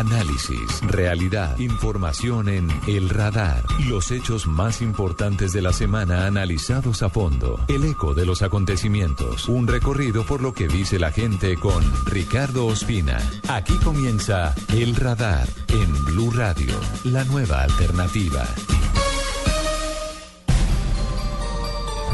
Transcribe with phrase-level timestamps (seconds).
[0.00, 3.62] Análisis, realidad, información en El Radar.
[3.86, 7.60] Los hechos más importantes de la semana analizados a fondo.
[7.68, 9.46] El eco de los acontecimientos.
[9.46, 13.18] Un recorrido por lo que dice la gente con Ricardo Ospina.
[13.48, 18.46] Aquí comienza El Radar en Blue Radio, la nueva alternativa.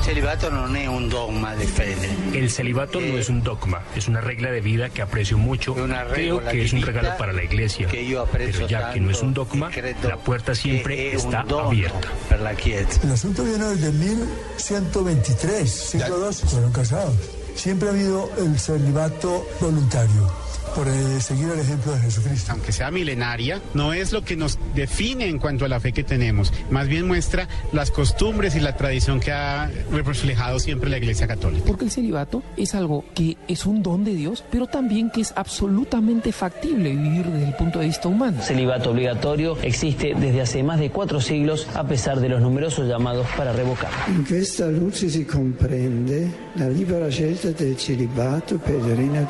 [0.06, 2.08] Celibato non è un dogma di fede.
[2.32, 5.74] El celibato no es un dogma, es una regla de vida que aprecio mucho.
[5.74, 7.88] Creo que es un regalo para la iglesia.
[7.90, 9.68] Pero ya que no es un dogma,
[10.04, 12.08] la puerta siempre está abierta.
[12.28, 12.52] Per la.
[12.52, 17.16] El asunto viene desde 1123, siglo II, fueron casados.
[17.56, 20.45] Siempre ha habido el celibato voluntario
[20.76, 22.52] por eh, seguir el ejemplo de Jesucristo.
[22.52, 26.04] Aunque sea milenaria, no es lo que nos define en cuanto a la fe que
[26.04, 31.26] tenemos, más bien muestra las costumbres y la tradición que ha reflejado siempre la Iglesia
[31.26, 31.64] Católica.
[31.66, 35.32] Porque el celibato es algo que es un don de Dios, pero también que es
[35.34, 38.42] absolutamente factible vivir desde el punto de vista humano.
[38.42, 43.26] Celibato obligatorio existe desde hace más de cuatro siglos, a pesar de los numerosos llamados
[43.34, 43.90] para revocar.
[44.08, 49.26] In questa luce si comprende la libera scelta del celibato per il reino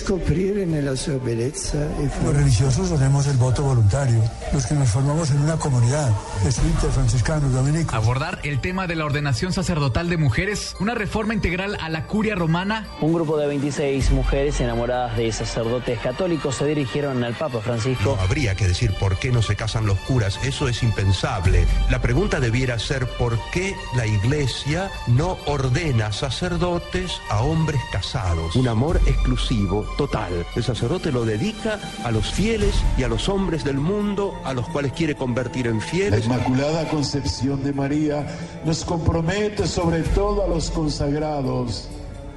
[0.00, 4.66] dei cieli, da riscoprire nella sua bellezza e Los religiosos hacemos el voto voluntario, los
[4.66, 7.94] que nos formamos en una comunidad, jesuitas, franciscanos, dominicos.
[7.94, 12.34] Abordar el tema de la ordenación sacerdotal de mujeres, una reforma integral a la curia
[12.34, 12.86] romana.
[13.00, 18.16] Un grupo de 26 mujeres enamoradas de sacerdotes católicos se dirigieron al Papa Francisco.
[18.16, 21.66] No habría que decir por qué no se casan los curas, eso es impensable.
[21.90, 28.56] La pregunta debiera ser por qué la iglesia no ordena sacerdotes a hombres casados.
[28.56, 30.46] Un amor exclusivo, total.
[30.54, 34.68] El sacerdote lo dedica a los fieles y a los hombres del mundo a los
[34.68, 36.24] cuales quiere convertir en La fieles.
[36.26, 38.26] Inmaculada Concepción de María
[38.64, 41.88] nos compromete sobre todo a los consagrados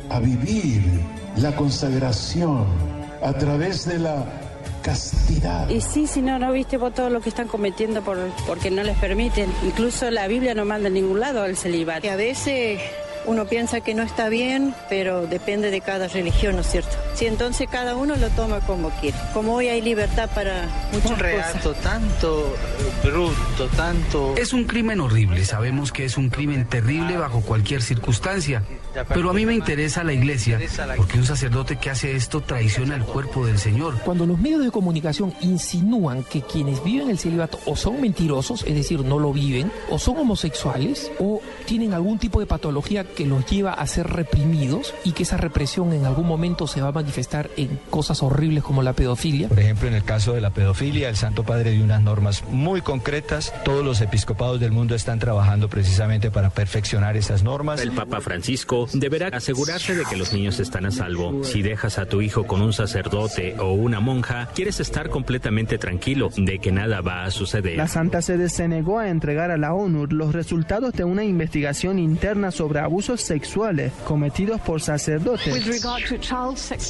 [0.10, 0.84] a vivir
[1.38, 2.66] la consagración
[3.24, 4.26] a través de la
[4.82, 5.70] castidad.
[5.70, 8.84] Y sí, si no, no viste vos todo lo que están cometiendo por, porque no
[8.84, 9.52] les permiten.
[9.64, 12.02] Incluso la Biblia no manda en ningún lado el celibato.
[12.02, 12.80] Que a veces
[13.26, 16.96] uno piensa que no está bien, pero depende de cada religión, ¿no es cierto?
[17.14, 19.18] Sí, entonces cada uno lo toma como quiere.
[19.34, 21.20] Como hoy hay libertad para muchas Un cosas.
[21.20, 24.36] reato tanto eh, brutto, tanto...
[24.38, 28.64] Es un crimen horrible, sabemos que es un crimen terrible bajo cualquier circunstancia.
[29.10, 30.60] Pero a mí me interesa la iglesia,
[30.98, 34.00] porque un sacerdote que hace esto traiciona el cuerpo del Señor.
[34.06, 38.76] Cuando los medios de comunicación insinúan que quienes viven el celibato o son mentirosos, es
[38.76, 43.46] decir, no lo viven, o son homosexuales, o tienen algún tipo de patología que los
[43.46, 47.50] lleva a ser reprimidos y que esa represión en algún momento se va a manifestar
[47.58, 49.48] en cosas horribles como la pedofilia.
[49.48, 52.82] Por ejemplo, en el caso de la pedofilia, el Santo Padre dio unas normas muy
[52.82, 53.54] concretas.
[53.64, 57.82] Todos los episcopados del mundo están trabajando precisamente para perfeccionar esas normas.
[57.82, 61.44] El Papa Francisco deberá asegurarse de que los niños están a salvo.
[61.44, 66.30] Si dejas a tu hijo con un sacerdote o una monja, quieres estar completamente tranquilo
[66.36, 67.78] de que nada va a suceder.
[67.78, 72.00] La Santa Sede se negó a entregar a la ONU los resultados de una investigación
[72.00, 75.84] interna sobre abusos sexuales cometidos por sacerdotes.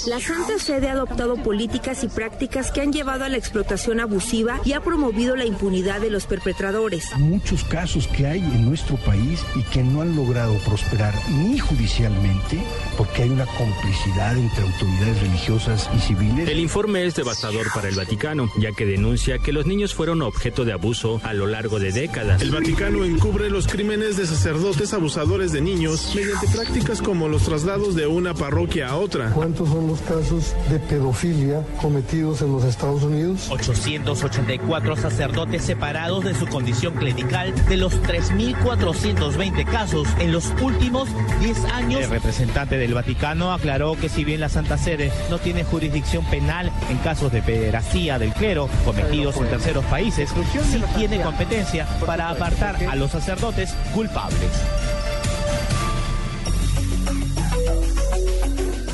[0.07, 4.59] La Santa Sede ha adoptado políticas y prácticas que han llevado a la explotación abusiva
[4.63, 7.06] y ha promovido la impunidad de los perpetradores.
[7.18, 12.62] muchos casos que hay en nuestro país y que no han logrado prosperar ni judicialmente
[12.97, 16.47] porque hay una complicidad entre autoridades religiosas y civiles.
[16.47, 20.63] El informe es devastador para el Vaticano, ya que denuncia que los niños fueron objeto
[20.63, 22.41] de abuso a lo largo de décadas.
[22.41, 27.96] El Vaticano encubre los crímenes de sacerdotes abusadores de niños mediante prácticas como los traslados
[27.96, 29.31] de una parroquia a otra.
[29.31, 33.50] ¿Cuántos son los casos de pedofilia cometidos en los Estados Unidos?
[33.50, 41.66] 884 sacerdotes separados de su condición clerical de los 3.420 casos en los últimos 10
[41.66, 42.01] años.
[42.01, 46.72] El representante del Vaticano aclaró que si bien la Santa Sede no tiene jurisdicción penal
[46.89, 50.30] en casos de pederastía del clero cometidos en terceros países,
[50.72, 54.50] sí tiene competencia para apartar a los sacerdotes culpables.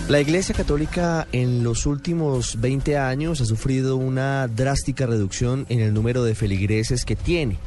[0.09, 5.93] La Iglesia Católica en los últimos 20 años ha sufrido una drástica reducción en el
[5.93, 7.59] número de feligreses que tiene,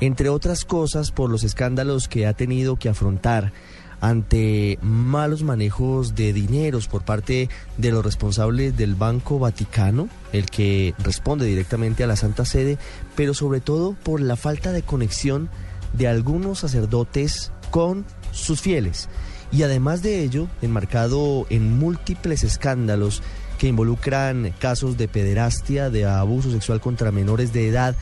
[0.00, 3.52] entre otras cosas por los escándalos que ha tenido que afrontar
[4.00, 7.48] ante malos manejos de dineros por parte
[7.78, 12.78] de los responsables del Banco Vaticano, el que responde directamente a la Santa Sede,
[13.14, 15.48] pero sobre todo por la falta de conexión
[15.92, 19.08] de algunos sacerdotes con sus fieles.
[19.52, 23.22] Y además de ello, enmarcado en múltiples escándalos
[23.58, 27.96] que involucran casos de pederastia, de abuso sexual contra menores de edad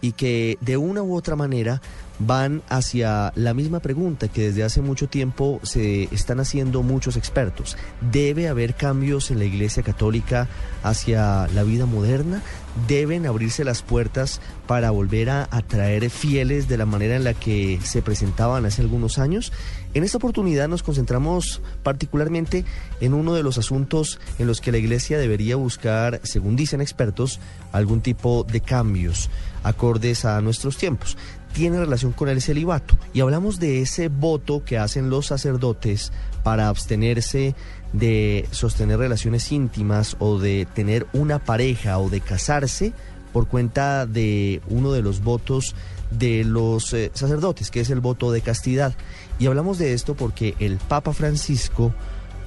[0.00, 1.80] y que de una u otra manera
[2.18, 7.76] van hacia la misma pregunta que desde hace mucho tiempo se están haciendo muchos expertos.
[8.12, 10.46] ¿Debe haber cambios en la Iglesia Católica
[10.82, 12.42] hacia la vida moderna?
[12.86, 17.80] ¿Deben abrirse las puertas para volver a atraer fieles de la manera en la que
[17.82, 19.50] se presentaban hace algunos años?
[19.92, 22.64] En esta oportunidad nos concentramos particularmente
[23.00, 27.40] en uno de los asuntos en los que la Iglesia debería buscar, según dicen expertos,
[27.72, 29.30] algún tipo de cambios
[29.62, 31.16] acordes a nuestros tiempos
[31.52, 32.96] tiene relación con el celibato.
[33.12, 37.54] Y hablamos de ese voto que hacen los sacerdotes para abstenerse
[37.92, 42.92] de sostener relaciones íntimas o de tener una pareja o de casarse
[43.32, 45.74] por cuenta de uno de los votos
[46.10, 48.94] de los eh, sacerdotes, que es el voto de castidad.
[49.40, 51.94] Y hablamos de esto porque el Papa Francisco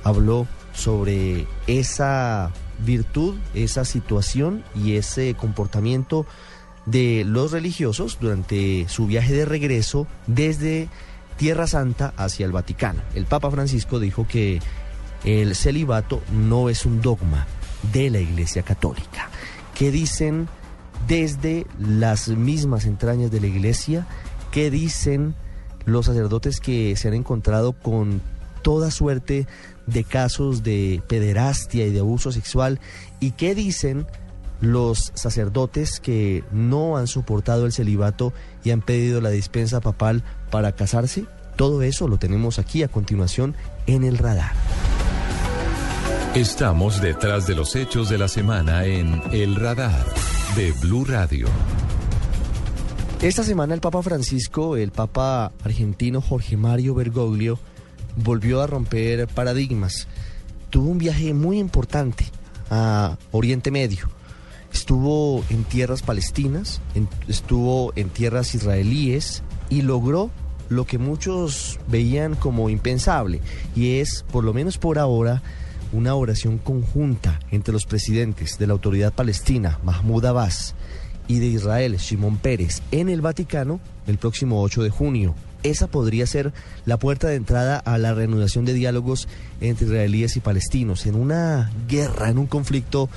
[0.04, 2.51] habló sobre esa
[2.86, 6.28] virtud, esa situación y ese comportamiento
[6.86, 10.88] de los religiosos durante su viaje de regreso desde
[11.38, 13.01] Tierra Santa hacia el Vaticano.
[13.16, 14.62] El Papa Francisco dijo que
[15.24, 17.48] el celibato no es un dogma
[17.92, 19.30] de la Iglesia Católica.
[19.74, 20.48] ¿Qué dicen
[21.07, 24.06] desde las mismas entrañas de la Iglesia?
[24.51, 25.34] ¿Qué dicen
[25.85, 28.21] los sacerdotes que se han encontrado con
[28.62, 29.47] toda suerte
[29.88, 32.80] de casos de pederastia y de abuso sexual?
[33.19, 34.07] ¿Y qué dicen
[34.62, 38.33] los sacerdotes que no han soportado el celibato
[38.63, 41.25] y han pedido la dispensa papal para casarse?
[41.56, 44.53] Todo eso lo tenemos aquí a continuación en el radar.
[46.33, 50.03] Estamos detrás de los hechos de la semana en El Radar
[50.56, 51.47] de Blue Radio.
[53.23, 57.57] Esta semana el Papa Francisco, el Papa argentino Jorge Mario Bergoglio,
[58.17, 60.07] volvió a romper paradigmas.
[60.69, 62.25] Tuvo un viaje muy importante
[62.69, 64.09] a Oriente Medio
[64.73, 66.81] estuvo en tierras palestinas,
[67.27, 70.31] estuvo en tierras israelíes y logró
[70.69, 73.39] lo que muchos veían como impensable
[73.75, 75.43] y es, por lo menos por ahora,
[75.91, 80.73] una oración conjunta entre los presidentes de la autoridad palestina, Mahmoud Abbas,
[81.27, 85.35] y de Israel, Shimon Pérez, en el Vaticano el próximo 8 de junio.
[85.63, 86.51] Esa podría ser
[86.85, 89.29] la puerta de entrada a la reanudación de diálogos
[89.61, 93.09] entre israelíes y palestinos en una guerra, en un conflicto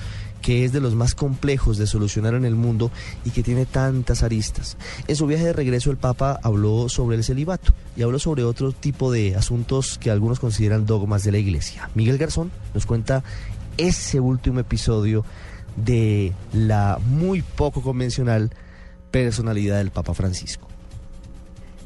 [0.42, 2.92] que es de los más complejos de solucionar en el mundo
[3.24, 4.76] y que tiene tantas aristas.
[5.08, 8.70] En su viaje de regreso el Papa habló sobre el celibato y habló sobre otro
[8.70, 11.90] tipo de asuntos que algunos consideran dogmas de la Iglesia.
[11.96, 13.24] Miguel Garzón nos cuenta
[13.76, 15.24] ese último episodio
[15.76, 18.50] de la muy poco convencional
[19.11, 20.69] personalidad del Papa Francisco.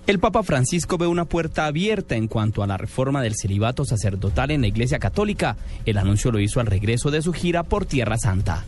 [0.06, 4.50] El Papa Francisco ve una puerta abierta en cuanto a la reforma del celibato sacerdotal
[4.50, 5.56] en la Iglesia Católica.
[5.84, 8.64] El anuncio lo hizo al regreso de su gira por Tierra Santa.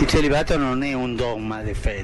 [0.00, 2.02] El celibato no es un dogma de fe,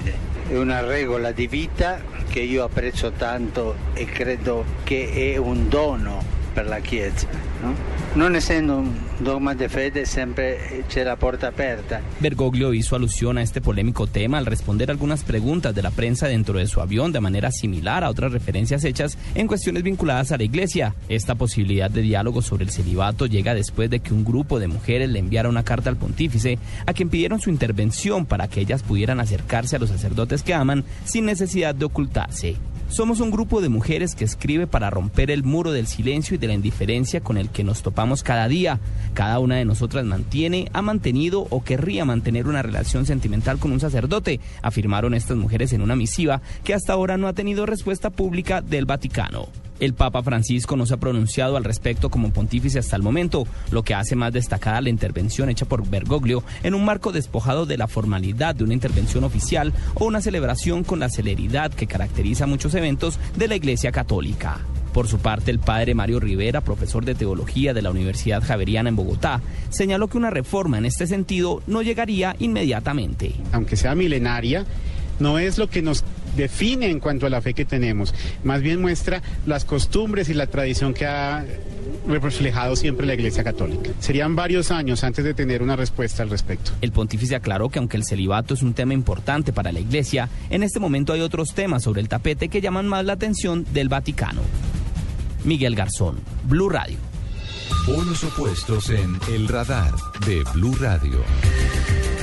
[0.50, 2.00] es una regla de vida
[2.32, 6.20] que yo aprecio tanto y creo que es un dono
[6.66, 7.26] la Chiesa.
[7.62, 7.74] No?
[8.14, 12.00] Non essendo un dogma de fe, siempre c'è la puerta aperta.
[12.20, 16.58] Bergoglio hizo alusión a este polémico tema al responder algunas preguntas de la prensa dentro
[16.58, 20.44] de su avión de manera similar a otras referencias hechas en cuestiones vinculadas a la
[20.44, 20.94] iglesia.
[21.08, 25.08] Esta posibilidad de diálogo sobre el celibato llega después de que un grupo de mujeres
[25.10, 29.20] le enviara una carta al pontífice a quien pidieron su intervención para que ellas pudieran
[29.20, 32.56] acercarse a los sacerdotes que aman sin necesidad de ocultarse.
[32.88, 36.46] Somos un grupo de mujeres que escribe para romper el muro del silencio y de
[36.46, 38.80] la indiferencia con el que nos topamos cada día.
[39.12, 43.80] Cada una de nosotras mantiene, ha mantenido o querría mantener una relación sentimental con un
[43.80, 48.62] sacerdote, afirmaron estas mujeres en una misiva que hasta ahora no ha tenido respuesta pública
[48.62, 49.48] del Vaticano.
[49.80, 53.84] El Papa Francisco no se ha pronunciado al respecto como pontífice hasta el momento, lo
[53.84, 57.86] que hace más destacada la intervención hecha por Bergoglio en un marco despojado de la
[57.86, 63.20] formalidad de una intervención oficial o una celebración con la celeridad que caracteriza muchos eventos
[63.36, 64.58] de la Iglesia Católica.
[64.92, 68.96] Por su parte, el padre Mario Rivera, profesor de teología de la Universidad Javeriana en
[68.96, 73.34] Bogotá, señaló que una reforma en este sentido no llegaría inmediatamente.
[73.52, 74.64] Aunque sea milenaria,
[75.20, 76.04] no es lo que nos
[76.38, 78.14] define en cuanto a la fe que tenemos,
[78.44, 81.44] más bien muestra las costumbres y la tradición que ha
[82.06, 83.90] reflejado siempre la Iglesia Católica.
[83.98, 86.70] Serían varios años antes de tener una respuesta al respecto.
[86.80, 90.62] El pontífice aclaró que aunque el celibato es un tema importante para la Iglesia, en
[90.62, 94.40] este momento hay otros temas sobre el tapete que llaman más la atención del Vaticano.
[95.44, 96.96] Miguel Garzón, Blue Radio.
[97.84, 99.92] Polos opuestos en El Radar
[100.26, 101.20] de Blue Radio.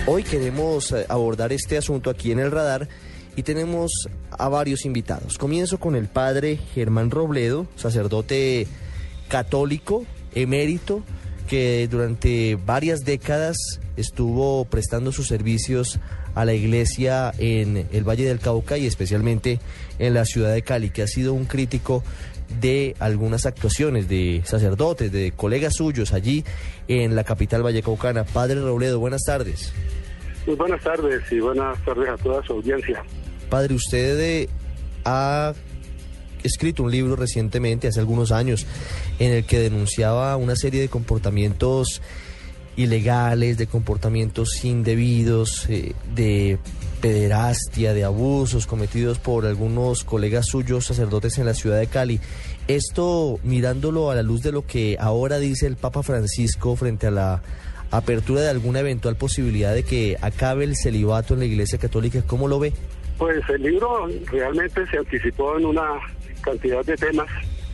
[0.08, 2.88] Hoy queremos eh, abordar este asunto aquí en El Radar
[3.36, 3.92] y tenemos
[4.32, 5.38] a varios invitados.
[5.38, 8.68] Comienzo con el padre Germán Robledo, sacerdote
[9.28, 11.04] católico, emérito,
[11.48, 13.58] que durante varias décadas
[13.98, 16.00] estuvo prestando sus servicios
[16.34, 19.60] a la iglesia en el Valle del Cauca y especialmente
[20.00, 22.04] en la ciudad de Cali, que ha sido un crítico
[22.60, 26.44] de algunas actuaciones de sacerdotes, de colegas suyos allí
[26.88, 28.24] en la capital vallecaucana.
[28.24, 29.74] Padre Robledo, buenas tardes.
[30.46, 33.04] Muy buenas tardes y buenas tardes a toda su audiencia.
[33.56, 34.50] Padre, usted eh,
[35.06, 35.54] ha
[36.44, 38.66] escrito un libro recientemente, hace algunos años,
[39.18, 42.02] en el que denunciaba una serie de comportamientos
[42.76, 46.60] ilegales, de comportamientos indebidos, eh, de
[47.00, 52.20] pederastia, de abusos cometidos por algunos colegas suyos sacerdotes en la ciudad de Cali.
[52.68, 57.12] Esto mirándolo a la luz de lo que ahora dice el Papa Francisco frente a
[57.12, 57.42] la
[57.90, 62.50] apertura de alguna eventual posibilidad de que acabe el celibato en la Iglesia Católica, ¿cómo
[62.50, 62.74] lo ve?
[63.18, 66.00] Pues el libro realmente se anticipó en una
[66.42, 67.28] cantidad de temas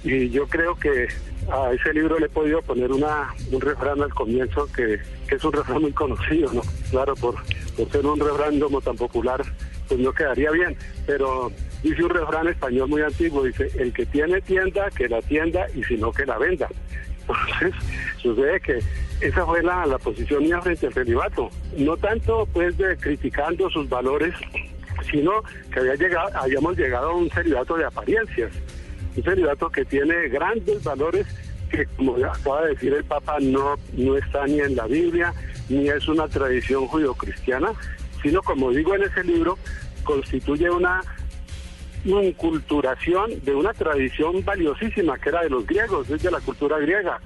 [0.04, 1.08] y yo creo que
[1.52, 5.54] a ese libro le he podido poner una, un refrán al comienzo que, es un
[5.54, 6.62] refrán muy conocido, ¿no?
[6.90, 7.36] Claro, por,
[7.78, 9.42] por ser un refrán como tan popular,
[9.88, 14.42] pues no quedaría bien, pero dice un refrán español muy antiguo, dice, el que tiene
[14.42, 16.68] tienda, que la tienda y si no, que la venda.
[17.22, 17.74] Entonces,
[18.22, 18.80] sucede que
[19.22, 21.50] esa fue la, la posición mía frente al celibato.
[21.78, 24.34] No tanto pues de criticando sus valores,
[25.12, 28.52] sino que había llegado, habíamos llegado a un celibato de apariencias
[29.16, 31.28] un celibato que tiene grandes valores
[31.70, 35.34] que, como acaba de decir el Papa, no, no está ni en la Biblia,
[35.70, 37.74] ni es una tradición judio-cristiana,
[38.22, 39.58] sino, como digo en ese libro,
[40.04, 41.02] constituye una
[42.04, 47.20] inculturación de una tradición valiosísima que era de los griegos, es de la cultura griega.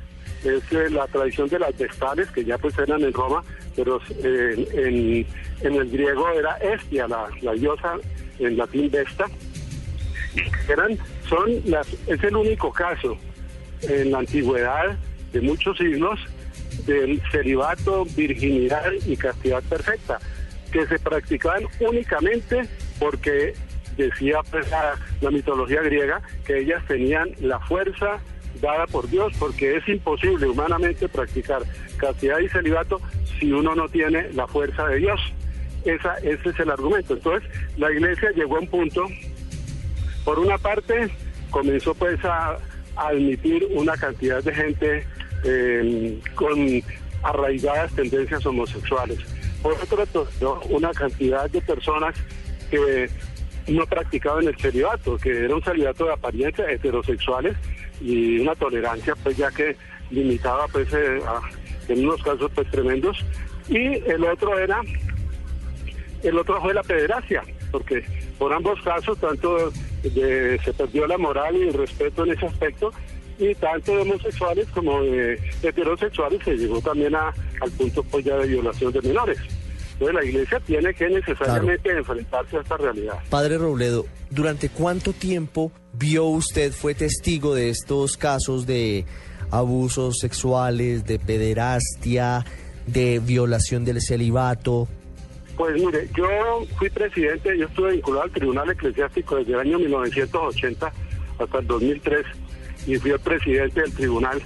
[0.46, 3.44] Es eh, la tradición de las vestales, que ya pues eran en Roma,
[3.76, 5.26] pero eh,
[5.62, 7.96] en, el griego era Estia, la, diosa,
[8.40, 9.26] en latín Vesta,
[10.70, 10.98] eran
[11.28, 11.50] son
[12.08, 13.18] es el único caso
[13.82, 14.98] en la antigüedad
[15.32, 16.20] de muchos siglos
[16.86, 20.20] del celibato, virginidad y castidad perfecta,
[20.72, 22.68] que se practicaban únicamente
[23.00, 23.54] porque
[23.98, 28.20] decía pues, la, mitología griega que ellas tenían la fuerza
[28.62, 31.64] dada por Dios, porque es imposible humanamente practicar
[31.98, 33.02] castidad y celibato
[33.40, 35.20] si uno no tiene la fuerza de Dios.
[35.84, 37.14] Esa, ese es el argumento.
[37.14, 39.06] Entonces, la iglesia llegó a un punto
[40.24, 41.10] por una parte,
[41.52, 42.58] comenzó pues a,
[42.96, 45.06] admitir una cantidad de gente
[45.44, 46.82] em, con
[47.24, 49.20] arraigadas tendencias homosexuales.
[49.62, 49.98] Por otro
[50.40, 52.16] lado, una cantidad de personas
[52.72, 53.10] que
[53.68, 57.56] no practicaban el celibato, que era un celibato de apariencia heterosexuales
[58.02, 59.76] y una tolerancia pues ya que
[60.12, 61.20] limitaba pues eh,
[61.88, 63.18] en unos casos pues tremendos
[63.70, 63.78] y
[64.10, 64.82] el otro era
[66.24, 68.04] el otro fue la pederastia porque
[68.38, 69.72] por ambos casos tanto
[70.02, 72.92] se perdió la moral y el respeto en ese aspecto
[73.38, 78.38] y tanto de homosexuales como de heterosexuales se llegó también a, al punto pues ya
[78.38, 79.40] de violación de menores.
[79.96, 83.16] Entonces la iglesia tiene que necesariamente enfrentarse a esta realidad.
[83.30, 89.06] Padre Robledo, ¿durante cuánto tiempo vio usted, fue testigo de estos casos de
[89.52, 92.46] abusos sexuales, de pederastia,
[92.88, 94.90] de violación del celibato?
[95.56, 96.28] Pues mire, yo
[96.78, 100.92] fui presidente, yo estuve vinculado al Tribunal Eclesiástico desde el año 1980
[101.40, 102.26] hasta el 2003
[102.88, 104.42] y fui el presidente del tribunal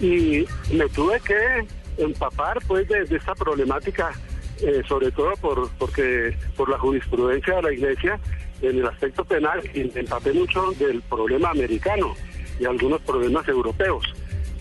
[0.00, 1.66] y me tuve que
[1.98, 4.12] empapar pues de, esta problemática,
[4.62, 8.20] eh, sobre todo por porque por la jurisprudencia de la Iglesia
[8.62, 9.90] en el aspecto penal y
[10.34, 12.14] mucho del problema americano
[12.58, 14.04] y algunos problemas europeos.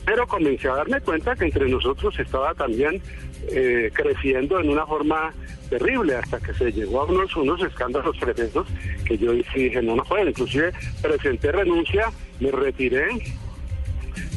[0.06, 3.02] Pero comencé a darme cuenta que entre nosotros estaba también
[3.50, 5.34] eh, creciendo en una forma
[5.70, 8.68] terrible hasta que se llegó a unos, unos escándalos tremendos
[9.06, 10.28] que yo dije, no, no puedo.
[10.28, 13.08] Inclusive presenté renuncia, me retiré,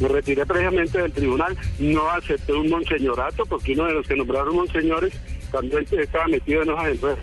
[0.01, 4.57] me retiré previamente del tribunal, no acepté un monseñorato porque uno de los que nombraron
[4.57, 5.15] monseñores
[5.53, 7.17] también estaba metido en hojas de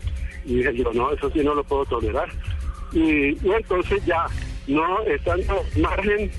[0.45, 2.29] Y dije yo, no, eso sí no lo puedo tolerar.
[2.93, 4.25] Y, entonces ya,
[4.67, 6.31] no estando margen,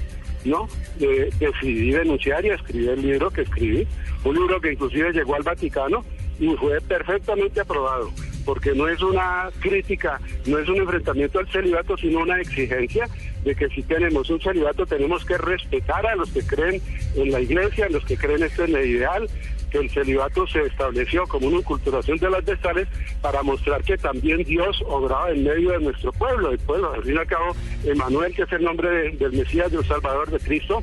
[0.44, 0.68] ¿no?
[0.98, 3.86] decidí denunciar y escribí el libro que escribí,
[4.24, 6.04] un libro que inclusive llegó al Vaticano
[6.38, 8.10] y fue perfectamente aprobado,
[8.44, 13.08] porque no es una crítica, no es un enfrentamiento al celibato, sino una exigencia
[13.44, 16.80] de que si tenemos un celibato tenemos que respetar a los que creen
[17.14, 19.28] en la iglesia, a los que creen esto en el ideal,
[19.70, 22.88] que el celibato se estableció como una inculturación de las vestales
[23.20, 26.50] para mostrar que también Dios obraba en medio de nuestro pueblo.
[26.50, 29.84] El pueblo, al fin y al cabo, Emanuel, que es el nombre del Mesías, del
[29.84, 30.82] Salvador de Cristo,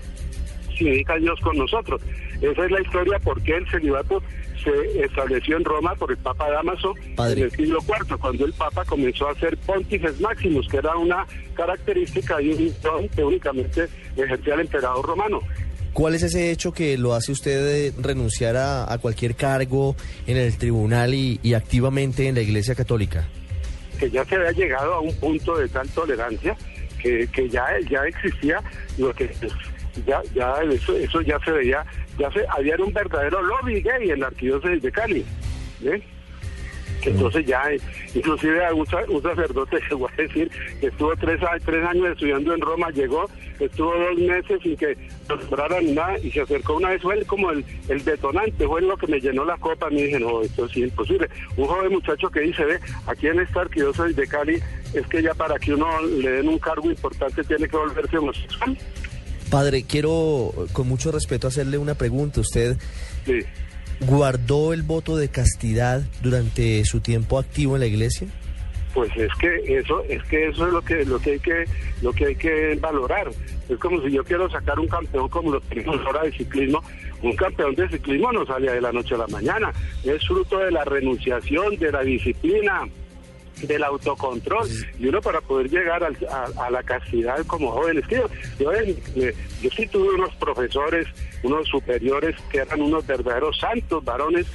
[0.77, 2.01] significa Dios con nosotros.
[2.41, 4.22] Esa es la historia por qué el celibato
[4.63, 8.86] se estableció en Roma por el Papa Damaso en el siglo IV, cuando el Papa
[8.86, 14.56] comenzó a ser pontifex maximus, que era una característica y un don que únicamente ejercía
[14.56, 15.41] el emperador romano.
[15.98, 19.96] ¿Cuál es ese hecho que lo hace usted renunciar a, cualquier cargo
[20.27, 23.27] en el tribunal y, activamente en la Iglesia Católica?
[24.00, 26.56] Que ya se había llegado a un punto de tal tolerancia
[27.01, 28.62] que, que ya, ya existía
[29.00, 29.27] lo que
[30.06, 31.84] ya, ya eso, eso ya se veía,
[32.20, 35.25] ya se, había un verdadero lobby gay en la arquidiócesis de Cali.
[35.84, 36.00] ¿eh?
[37.04, 37.63] Entonces ya,
[38.13, 42.89] inclusive un, un sacerdote, voy a decir, que estuvo tres, tres años estudiando en Roma,
[42.92, 44.98] llegó, estuvo dos meses sin que
[45.30, 49.08] nombraran nada y se acercó una vez, fue como el, el detonante, fue lo que
[49.08, 51.30] me llenó la copa, me dije, no, esto es imposible.
[51.56, 54.60] Un joven muchacho que dice, ve, aquí en esta arquidiócesis de Cali,
[54.94, 58.77] es que ya para que uno le den un cargo importante tiene que volverse homosexual.
[59.50, 62.42] Padre, quiero con mucho respeto hacerle una pregunta.
[62.42, 62.77] ¿Usted
[64.01, 68.27] guardó el voto de castidad durante su tiempo activo en la iglesia?
[68.94, 71.66] Pues es que eso es que eso es lo que lo que hay que
[72.01, 73.30] lo que hay que valorar.
[73.70, 76.82] Es como si yo quiero sacar un campeón como los tenemos ahora de ciclismo.
[77.22, 79.72] Un campeón de ciclismo no sale de la noche a la mañana.
[80.04, 82.88] Es fruto de la renunciación, de la disciplina,
[83.62, 84.68] del autocontrol
[85.00, 88.04] y uno para poder llegar a, la castidad como jóvenes.
[88.10, 91.08] Yo, yo, eh, yo sí tuve unos profesores,
[91.44, 94.46] unos superiores que eran unos verdaderos santos varones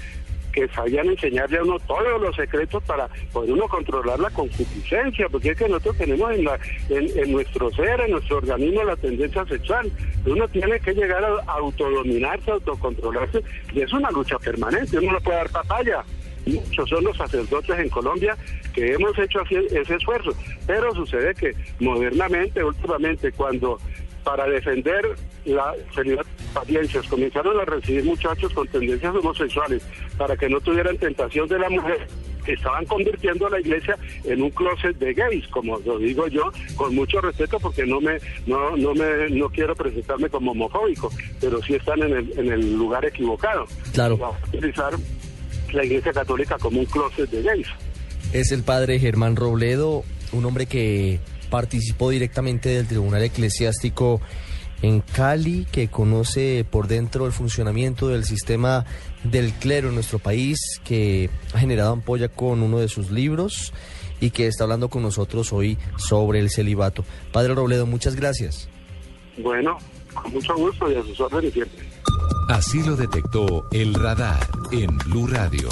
[0.53, 5.51] que sabían enseñarle a uno todos los secretos para poder uno controlar la concupiscencia, porque
[5.51, 6.59] es que nosotros tenemos en, la,
[6.91, 9.91] en, nuestro ser, en nuestro organismo, la tendencia sexual.
[10.27, 13.43] Uno tiene que llegar a autodominarse, autocontrolarse,
[13.73, 16.05] y es una lucha permanente, uno no puede dar papaya
[16.47, 18.37] muchos son los sacerdotes en Colombia
[18.75, 20.33] que hemos hecho ese esfuerzo,
[20.67, 23.79] pero sucede que modernamente, últimamente, cuando
[24.25, 25.03] para defender
[25.45, 26.25] la seriedad
[26.67, 29.83] de comenzaron a recibir muchachos con tendencias homosexuales
[30.17, 32.07] para que no tuvieran tentación de la mujer,
[32.47, 36.95] estaban convirtiendo a la iglesia en un closet de gays, como lo digo yo, con
[36.95, 41.75] mucho respeto porque no me no no me no quiero presentarme como homofóbico, pero sí
[41.75, 43.67] están en el, en el lugar equivocado.
[43.93, 44.37] Claro.
[44.53, 44.93] utilizar
[45.73, 47.69] la Iglesia Católica como un closet de gays.
[48.33, 54.21] Es el padre Germán Robledo, un hombre que participó directamente del Tribunal Eclesiástico
[54.81, 58.85] en Cali, que conoce por dentro el funcionamiento del sistema
[59.23, 63.73] del clero en nuestro país, que ha generado ampolla con uno de sus libros
[64.21, 67.05] y que está hablando con nosotros hoy sobre el celibato.
[67.33, 68.69] Padre Robledo, muchas gracias.
[69.39, 69.79] Bueno,
[70.15, 71.92] con mucho gusto y a sus órdenes siempre.
[72.49, 75.69] Así lo detectó el radar en Blue Radio.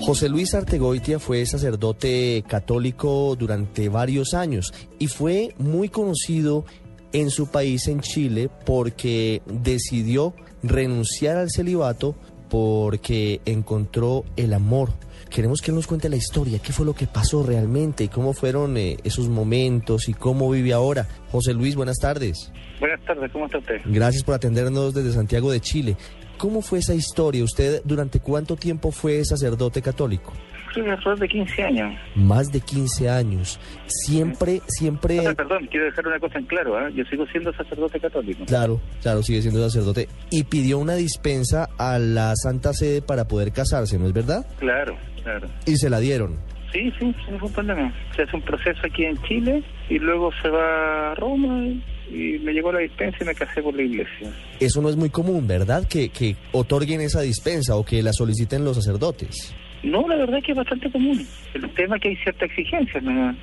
[0.00, 6.64] José Luis Artegoitia fue sacerdote católico durante varios años y fue muy conocido
[7.12, 12.14] en su país, en Chile, porque decidió renunciar al celibato
[12.48, 14.90] porque encontró el amor.
[15.30, 18.32] Queremos que él nos cuente la historia, qué fue lo que pasó realmente y cómo
[18.32, 21.06] fueron eh, esos momentos y cómo vive ahora.
[21.30, 22.52] José Luis, buenas tardes.
[22.80, 23.80] Buenas tardes, ¿cómo está usted?
[23.86, 25.96] Gracias por atendernos desde Santiago de Chile.
[26.38, 27.42] ¿Cómo fue esa historia?
[27.42, 30.32] ¿Usted durante cuánto tiempo fue sacerdote católico?
[30.82, 31.94] Más de 15 años.
[32.14, 33.60] Más de 15 años.
[33.86, 35.20] Siempre, siempre...
[35.34, 36.92] perdón, quiero dejar una cosa en claro, ¿eh?
[36.94, 38.44] yo sigo siendo sacerdote católico.
[38.46, 40.08] Claro, claro, sigue siendo sacerdote.
[40.30, 44.46] Y pidió una dispensa a la Santa Sede para poder casarse, ¿no es verdad?
[44.58, 45.48] Claro, claro.
[45.66, 46.38] ¿Y se la dieron?
[46.72, 47.92] Sí, sí, sin ningún problema.
[48.14, 51.64] Se hace un proceso aquí en Chile y luego se va a Roma
[52.10, 54.30] y me llegó la dispensa y me casé por la iglesia.
[54.60, 55.86] Eso no es muy común, ¿verdad?
[55.88, 59.54] Que, que otorguen esa dispensa o que la soliciten los sacerdotes.
[59.86, 61.24] No, la verdad es que es bastante común.
[61.54, 63.00] El tema es que hay cierta exigencia,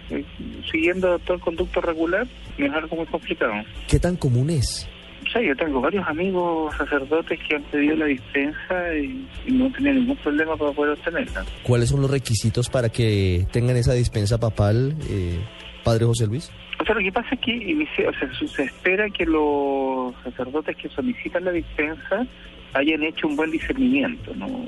[0.10, 0.26] eh,
[0.70, 2.28] siguiendo todo el conducto regular,
[2.58, 3.54] es algo muy complicado.
[3.88, 4.90] ¿Qué tan común es?
[5.26, 10.00] O sea, yo tengo varios amigos sacerdotes que han pedido la dispensa y, no tienen
[10.00, 11.46] ningún problema para poder obtenerla.
[11.64, 15.40] ¿Cuáles son los requisitos para que tengan esa dispensa papal, eh,
[15.86, 16.52] Padre José Luis?
[16.82, 20.90] O sea, lo que pasa es que o sea, se espera que los sacerdotes que
[20.90, 22.28] solicitan la dispensa
[22.74, 24.66] hayan hecho un buen discernimiento, no,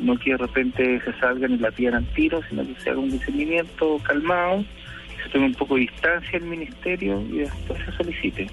[0.00, 2.98] no que de repente se salgan y la pidan al tiro, sino que se haga
[2.98, 4.64] un discernimiento calmado,
[5.22, 8.46] se tome un poco de distancia el ministerio y después se solicite.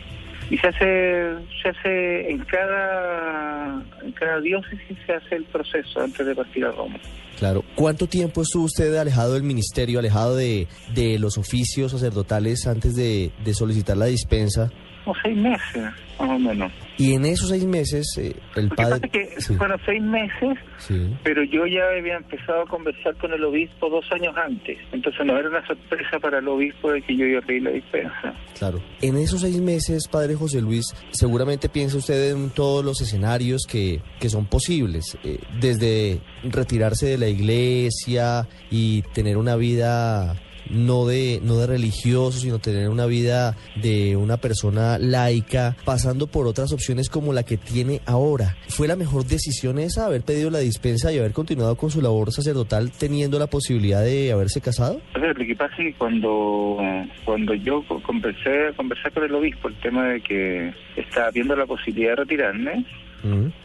[0.50, 6.26] Y se hace, se hace en cada, en cada diócesis se hace el proceso antes
[6.26, 6.98] de partir a Roma.
[7.38, 7.64] Claro.
[7.76, 13.32] ¿Cuánto tiempo estuvo usted alejado del ministerio, alejado de, de los oficios sacerdotales antes de,
[13.44, 14.72] de solicitar la dispensa?
[15.08, 15.84] Como seis meses,
[16.20, 16.72] más o menos.
[16.98, 19.00] Y en esos seis meses, eh, el Lo que padre...
[19.00, 21.16] pasa es que Sí, fueron seis meses, sí.
[21.24, 24.78] pero yo ya había empezado a conversar con el obispo dos años antes.
[24.92, 27.70] Entonces no era una sorpresa para el obispo de que yo iba a pedir la
[27.72, 28.34] dispensa.
[28.58, 28.82] Claro.
[29.02, 34.02] En esos seis meses, padre José Luis, seguramente piensa usted en todos los escenarios que,
[34.20, 40.36] que son posibles, eh, desde retirarse de la iglesia y tener una vida
[40.70, 46.48] no de no de religioso, sino tener una vida de una persona laica, pasando por
[46.48, 48.56] otras opciones como la que tiene ahora.
[48.70, 52.32] ¿Fue la mejor decisión esa haber pedido la dispensa y haber continuado con su labor
[52.32, 55.00] sacerdotal teniendo la posibilidad de haberse casado?
[55.16, 56.78] Lo que pasa es que cuando,
[57.26, 61.66] cuando yo co- conversé, conversé con el obispo el tema de que estaba viendo la
[61.66, 62.86] posibilidad de retirarme,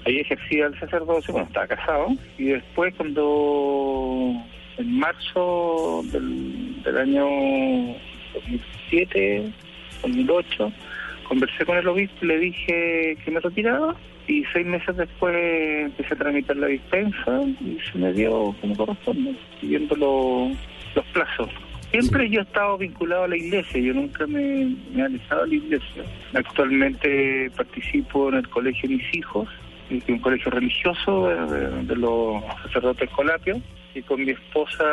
[0.07, 4.33] ahí ejercía el sacerdocio, bueno, estaba casado, y después cuando
[4.79, 7.25] en marzo del, del año
[8.35, 9.51] 2007,
[10.03, 10.73] 2008,
[11.29, 13.95] conversé con el obispo y le dije que me retiraba,
[14.29, 15.35] y seis meses después
[15.87, 20.49] empecé a tramitar la dispensa y se me dio como corresponde, siguiendo lo-
[20.95, 21.49] los plazos.
[21.91, 25.55] Siempre yo he estado vinculado a la iglesia, yo nunca me, he alejado de la
[25.57, 26.03] iglesia.
[26.33, 29.49] Actualmente participo en el colegio de mis hijos,
[29.91, 33.59] es un colegio religioso de, de- de los sacerdotes colapios,
[33.94, 34.85] y con mi esposa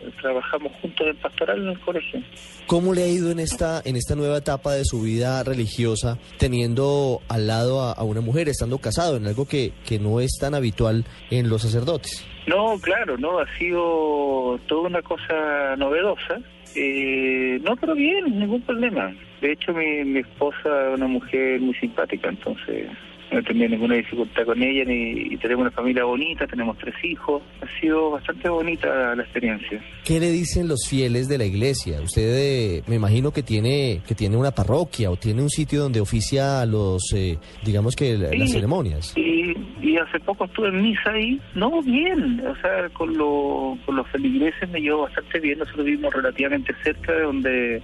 [0.00, 2.20] eh, trabajamos juntos en pastoral en el colegio.
[2.66, 7.20] ¿Cómo le ha ido en esta, en esta nueva etapa de su vida religiosa, teniendo
[7.28, 10.54] al lado a, a una mujer, estando casado, en algo que, que no es tan
[10.54, 12.26] habitual en los sacerdotes?
[12.46, 16.40] No, claro, no, ha sido toda una cosa novedosa.
[16.74, 19.14] Eh, no, pero bien, ningún problema.
[19.40, 22.88] De hecho, mi, mi esposa es una mujer muy simpática, entonces
[23.30, 26.94] no he tenido ninguna dificultad con ella ni, y tenemos una familia bonita, tenemos tres
[27.04, 27.42] hijos.
[27.60, 29.82] Ha sido bastante bonita la experiencia.
[30.04, 32.00] ¿Qué le dicen los fieles de la iglesia?
[32.00, 36.00] Usted eh, me imagino que tiene, que tiene una parroquia o tiene un sitio donde
[36.00, 39.12] oficia los, eh, digamos que la- las ceremonias.
[39.16, 43.96] Y, y hace poco estuve en misa ahí, no, bien, o sea, con, lo- con
[43.96, 47.82] los feligreses me llevo bastante bien, nosotros vivimos relativamente cerca de donde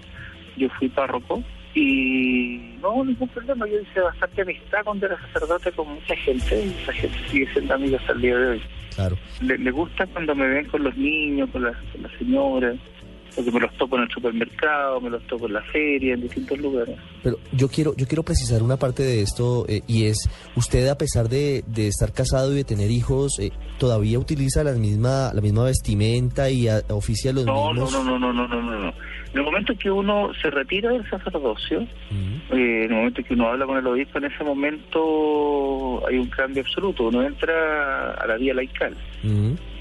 [0.57, 1.43] yo fui párroco
[1.75, 6.83] y no, ningún problema, yo hice bastante amistad cuando era sacerdote con mucha gente y
[6.83, 8.63] esa gente sigue siendo amiga hasta el día de hoy.
[8.95, 9.17] Claro.
[9.41, 12.77] Le, le gusta cuando me ven con los niños, con las con las señoras,
[13.35, 16.59] porque me los toco en el supermercado, me los toco en la feria, en distintos
[16.59, 16.97] lugares.
[17.23, 20.97] Pero yo quiero, yo quiero precisar una parte de esto eh, y es, usted a
[20.99, 25.41] pesar de, de estar casado y de tener hijos, eh, todavía utiliza la misma, la
[25.41, 27.93] misma vestimenta y a- oficia los No, mismos.
[27.93, 28.89] no, no, no, no, no, no, no.
[29.33, 33.49] En el momento que uno se retira del sacerdocio, eh, en el momento que uno
[33.49, 37.09] habla con el obispo, en ese momento hay un cambio absoluto.
[37.09, 38.95] Uno entra a la vía laical.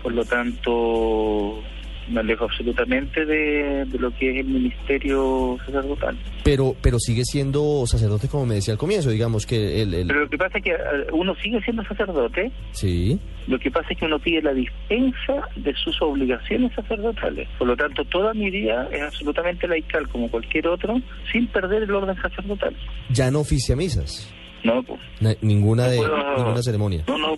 [0.02, 1.62] Por lo tanto,
[2.10, 6.18] me alejo absolutamente de, de lo que es el ministerio sacerdotal.
[6.44, 10.22] Pero, pero sigue siendo sacerdote como me decía al comienzo, digamos que el, el- Pero
[10.22, 10.76] lo que pasa es que eh,
[11.14, 13.20] uno sigue siendo sacerdote, sí.
[13.48, 17.48] Lo que pasa es que uno pide la dispensa de sus obligaciones sacerdotales.
[17.58, 20.96] Por lo tanto, toda mi vida es absolutamente laical, como cualquier otro,
[21.32, 22.74] sin perder el orden sacerdotal.
[23.10, 24.34] Ya no oficia misas.
[24.64, 25.00] No, pues.
[25.20, 27.04] Na- ninguna de puedo- ninguna ceremonia.
[27.08, 27.36] No, no,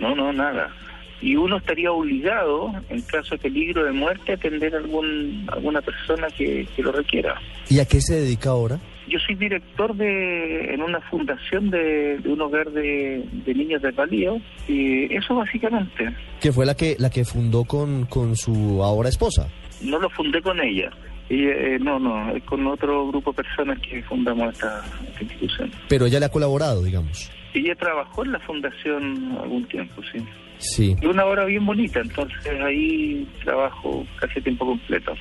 [0.00, 0.70] no, no, nada.
[1.22, 5.80] Y uno estaría obligado, en caso de peligro de muerte, a atender a algún, alguna
[5.80, 7.40] persona que, que lo requiera.
[7.70, 8.80] ¿Y a qué se dedica ahora?
[9.08, 13.92] Yo soy director de en una fundación de, de un hogar de, de niños de
[13.92, 16.12] palío y eso básicamente.
[16.40, 19.48] Que fue la que la que fundó con, con su ahora esposa.
[19.80, 20.90] No lo fundé con ella.
[21.28, 25.70] Y, eh, no, no, es con otro grupo de personas que fundamos esta, esta institución.
[25.88, 27.30] Pero ella le ha colaborado, digamos.
[27.54, 30.18] Ella trabajó en la fundación algún tiempo, sí.
[30.62, 30.96] Sí.
[31.00, 35.12] Y una hora bien bonita, entonces ahí trabajo casi tiempo completo.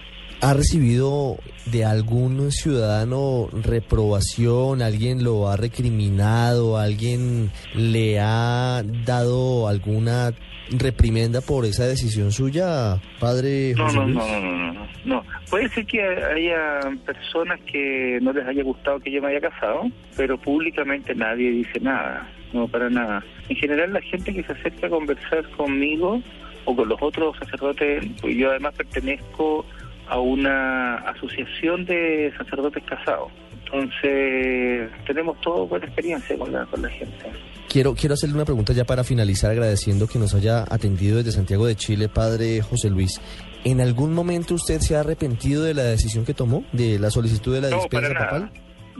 [0.44, 4.82] ¿Ha recibido de algún ciudadano reprobación?
[4.82, 6.78] ¿Alguien lo ha recriminado?
[6.80, 10.32] ¿Alguien le ha dado alguna
[10.72, 14.16] reprimenda por esa decisión suya, padre No, José no, Luis?
[14.16, 15.24] no, no, no, no, no.
[15.50, 19.82] Puede ser que haya personas que no les haya gustado que yo me haya casado,
[20.16, 23.24] pero públicamente nadie dice nada, no para nada.
[23.50, 26.22] En general la gente que se acerca a conversar conmigo
[26.66, 29.66] o con los otros sacerdotes, pues yo además pertenezco
[30.08, 33.32] a una asociación de sacerdotes casados.
[33.64, 37.32] Entonces, tenemos todo buena experiencia con la, con la gente.
[37.70, 41.66] Quiero, quiero hacerle una pregunta ya para finalizar, agradeciendo que nos haya atendido desde Santiago
[41.66, 43.22] de Chile, padre José Luis.
[43.64, 47.54] ¿En algún momento usted se ha arrepentido de la decisión que tomó, de la solicitud
[47.54, 48.52] de la No, dispensa nada.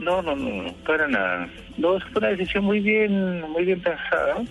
[0.02, 1.48] No, no, no, para nada.
[1.78, 4.42] No, fue una decisión muy bien, muy bien pensada.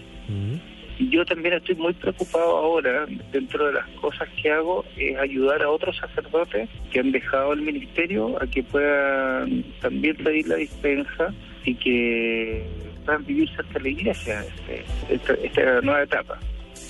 [0.97, 5.63] Y yo también estoy muy preocupado ahora, dentro de las cosas que hago, es ayudar
[5.63, 11.33] a otros sacerdotes que han dejado el ministerio a que puedan también pedir la dispensa
[11.65, 12.65] y que
[13.03, 16.39] puedan vivir cerca de la iglesia este, esta, esta nueva etapa.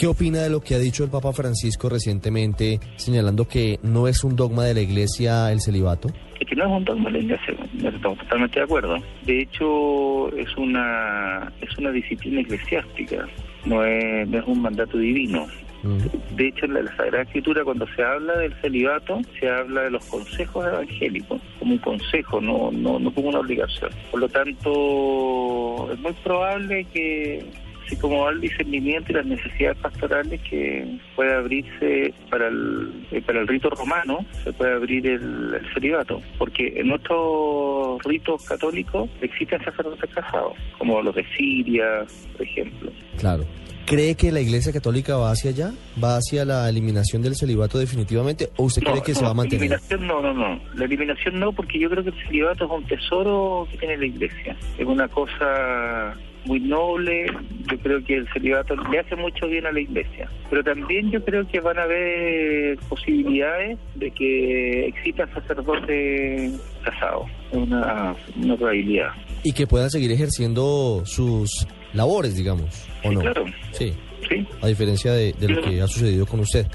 [0.01, 4.23] ¿Qué opina de lo que ha dicho el Papa Francisco recientemente, señalando que no es
[4.23, 6.09] un dogma de la Iglesia el celibato?
[6.39, 8.95] Es que no es un dogma de la Iglesia, estamos totalmente de acuerdo.
[9.27, 13.27] De hecho, es una es una disciplina eclesiástica,
[13.65, 15.45] no es, no es un mandato divino.
[16.35, 20.05] De hecho, en la, Sagrada Escritura, cuando se habla del celibato, se habla de los
[20.05, 23.91] consejos evangélicos, como un consejo, no, no, no como una obligación.
[24.09, 27.45] Por lo tanto, es muy probable que
[27.91, 33.41] así como al discernimiento y las necesidades pastorales que puede abrirse para el, eh, para
[33.41, 40.09] el rito romano, se puede abrir el, celibato, porque en nuestros ritos católicos existen sacerdotes
[40.09, 42.91] casados, como los de Siria, por ejemplo.
[43.17, 43.43] Claro.
[43.85, 45.71] ¿Cree que la Iglesia Católica va hacia allá?
[46.01, 48.49] ¿Va hacia la eliminación del celibato definitivamente?
[48.55, 49.69] ¿O usted cree que se va a mantener?
[49.69, 50.61] La eliminación no, no, no.
[50.75, 54.05] La eliminación no, porque yo creo que el celibato es un tesoro que tiene la
[54.05, 54.55] Iglesia.
[54.77, 57.25] Es una cosa muy noble,
[57.69, 61.23] yo creo que el celibato le hace mucho bien a la iglesia, pero también yo
[61.23, 69.11] creo que van a haber posibilidades de que existan sacerdotes casados, una, una probabilidad.
[69.43, 73.21] Y que puedan seguir ejerciendo sus labores, digamos, ¿o sí, no?
[73.21, 73.45] Claro.
[73.71, 73.93] Sí.
[74.61, 76.65] A diferencia de, de lo que ha sucedido con usted.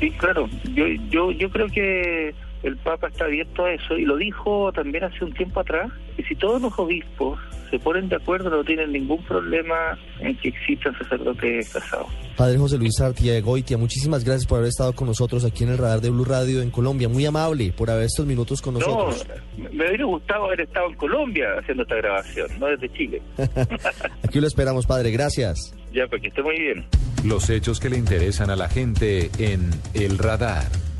[0.00, 0.48] Sí, claro.
[0.74, 2.34] Yo, yo, yo creo que
[2.64, 5.92] el Papa está abierto a eso y lo dijo también hace un tiempo atrás,
[6.24, 7.38] que si todos los obispos
[7.70, 12.06] se ponen de acuerdo no tienen ningún problema en que existan sacerdotes casados.
[12.36, 15.70] Padre José Luis Sartía de Goitia, muchísimas gracias por haber estado con nosotros aquí en
[15.70, 17.08] el radar de Blue Radio en Colombia.
[17.08, 19.26] Muy amable por haber estos minutos con nosotros.
[19.56, 23.22] No, me hubiera gustado haber estado en Colombia haciendo esta grabación, no desde Chile.
[24.22, 25.10] aquí lo esperamos, padre.
[25.10, 25.74] Gracias.
[25.92, 26.84] Ya, pues que esté muy bien.
[27.24, 30.93] Los hechos que le interesan a la gente en El Radar.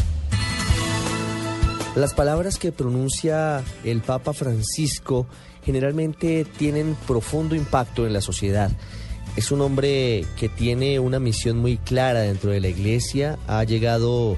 [1.96, 5.26] Las palabras que pronuncia el Papa Francisco
[5.64, 8.72] generalmente tienen profundo impacto en la sociedad.
[9.36, 14.36] Es un hombre que tiene una misión muy clara dentro de la iglesia, ha llegado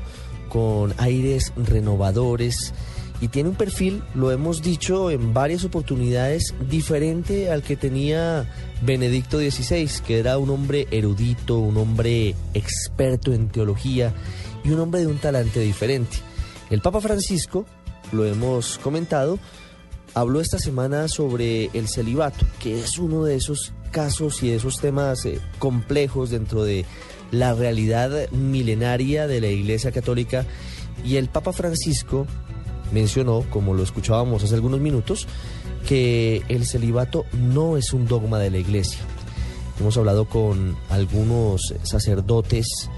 [0.51, 2.75] con aires renovadores
[3.23, 9.39] y tiene un perfil, lo hemos dicho en varias oportunidades, diferente al que tenía Benedicto
[9.39, 14.13] XVI, que era un hombre erudito, un hombre experto en teología
[14.63, 16.26] y un hombre de un talante diferente.
[16.69, 17.65] El Papa Francisco,
[18.11, 19.39] lo hemos comentado,
[20.15, 24.81] habló esta semana sobre el celibato, que es uno de esos casos y de esos
[24.81, 26.85] temas eh, complejos dentro de
[27.31, 30.45] la realidad milenaria de la Iglesia Católica.
[31.05, 32.27] Y el Papa Francisco
[32.93, 35.29] mencionó, como lo escuchábamos hace algunos minutos,
[35.87, 39.01] que el celibato no es un dogma de la Iglesia.
[39.79, 42.91] Hemos hablado con algunos sacerdotes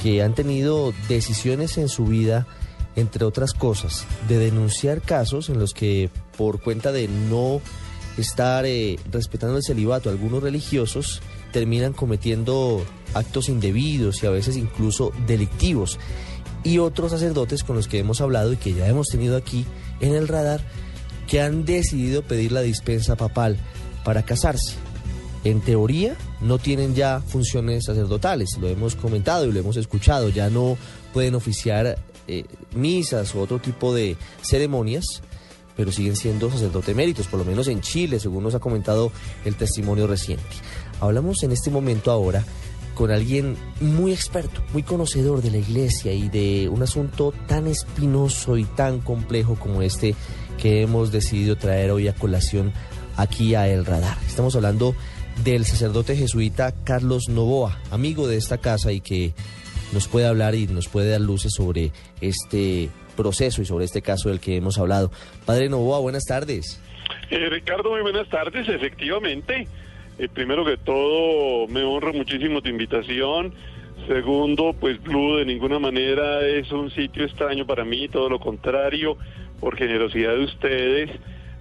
[0.00, 2.46] que han tenido decisiones en su vida
[2.96, 7.60] entre otras cosas, de denunciar casos en los que por cuenta de no
[8.16, 11.20] estar eh, respetando el celibato algunos religiosos
[11.52, 15.98] terminan cometiendo actos indebidos y a veces incluso delictivos.
[16.64, 19.64] Y otros sacerdotes con los que hemos hablado y que ya hemos tenido aquí
[20.00, 20.60] en el radar
[21.28, 23.56] que han decidido pedir la dispensa papal
[24.04, 24.74] para casarse.
[25.44, 30.50] En teoría no tienen ya funciones sacerdotales, lo hemos comentado y lo hemos escuchado, ya
[30.50, 30.76] no
[31.12, 35.22] pueden oficiar eh, misas u otro tipo de ceremonias,
[35.76, 39.12] pero siguen siendo sacerdotes eméritos, por lo menos en Chile, según nos ha comentado
[39.44, 40.44] el testimonio reciente.
[41.00, 42.44] Hablamos en este momento ahora
[42.94, 48.56] con alguien muy experto, muy conocedor de la iglesia y de un asunto tan espinoso
[48.56, 50.14] y tan complejo como este
[50.56, 52.72] que hemos decidido traer hoy a colación
[53.16, 54.16] aquí a El Radar.
[54.26, 54.94] Estamos hablando
[55.44, 59.34] del sacerdote jesuita Carlos Novoa, amigo de esta casa y que
[59.92, 64.28] nos puede hablar y nos puede dar luces sobre este proceso y sobre este caso
[64.28, 65.10] del que hemos hablado.
[65.44, 66.80] Padre Novoa, buenas tardes.
[67.30, 69.66] Eh, Ricardo, muy buenas tardes, efectivamente.
[70.18, 73.52] Eh, primero que todo, me honra muchísimo tu invitación.
[74.06, 79.16] Segundo, pues Blue de ninguna manera es un sitio extraño para mí, todo lo contrario,
[79.58, 81.10] por generosidad de ustedes,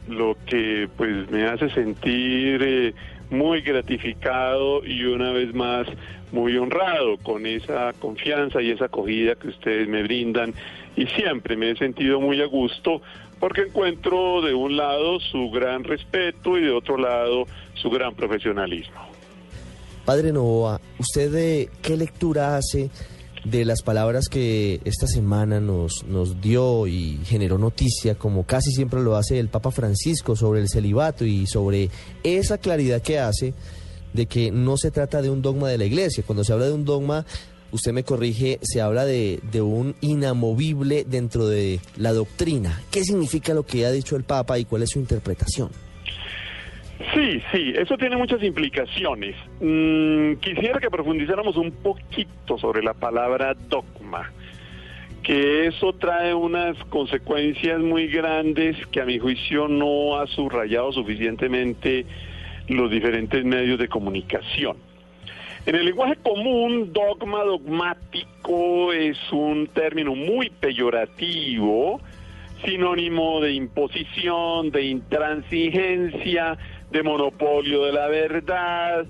[0.07, 2.93] lo que pues me hace sentir eh,
[3.29, 5.87] muy gratificado y una vez más
[6.31, 10.53] muy honrado con esa confianza y esa acogida que ustedes me brindan
[10.95, 13.01] y siempre me he sentido muy a gusto
[13.39, 19.01] porque encuentro de un lado su gran respeto y de otro lado su gran profesionalismo.
[20.05, 22.89] Padre Novoa, ¿usted de qué lectura hace
[23.43, 29.01] de las palabras que esta semana nos, nos dio y generó noticia, como casi siempre
[29.01, 31.89] lo hace el Papa Francisco, sobre el celibato y sobre
[32.23, 33.53] esa claridad que hace
[34.15, 36.23] de que no se trata de un dogma de la iglesia.
[36.25, 37.25] Cuando se habla de un dogma,
[37.71, 42.81] usted me corrige, se habla de, un inamovible dentro de la doctrina.
[42.91, 45.69] ¿Qué significa lo que ha dicho el Papa y cuál es su interpretación?
[47.13, 49.35] Sí, sí, eso tiene muchas implicaciones.
[49.59, 54.31] Mm, quisiera que profundizáramos un poquito sobre la palabra dogma,
[55.21, 62.05] que eso trae unas consecuencias muy grandes que a mi juicio no ha subrayado suficientemente
[62.67, 64.77] los diferentes medios de comunicación.
[65.65, 71.99] En el lenguaje común, dogma, dogmático es un término muy peyorativo,
[72.63, 76.57] sinónimo de imposición, de intransigencia,
[76.91, 79.05] de monopolio de la verdad,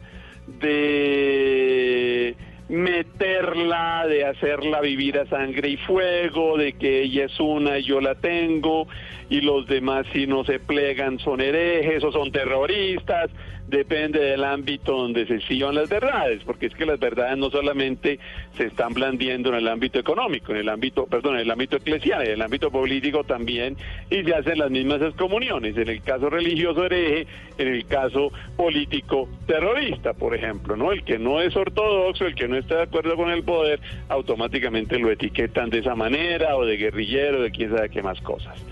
[0.48, 2.36] de
[2.70, 8.02] meterla, de hacerla vivir a sangre y fuego, de que ella es una y yo
[8.02, 8.88] la tengo,
[9.30, 13.30] y los demás si no se plegan son herejes o son terroristas,
[13.68, 18.20] depende del ámbito donde se sigan las verdades, porque es que las verdades no solamente
[18.58, 22.24] se están blandiendo en el ámbito económico, en el ámbito, perdón, en el ámbito eclesial,
[22.24, 23.76] en el ámbito político también,
[24.10, 29.28] y se hacen las mismas excomuniones, en el caso religioso hereje, en el caso político
[29.48, 30.92] terrorista, por ejemplo, ¿no?
[30.92, 35.00] El que no es ortodoxo, el que no está de acuerdo con el poder, automáticamente
[35.00, 38.64] lo etiquetan de esa manera, o de guerrillero, de quién sabe qué más cosas.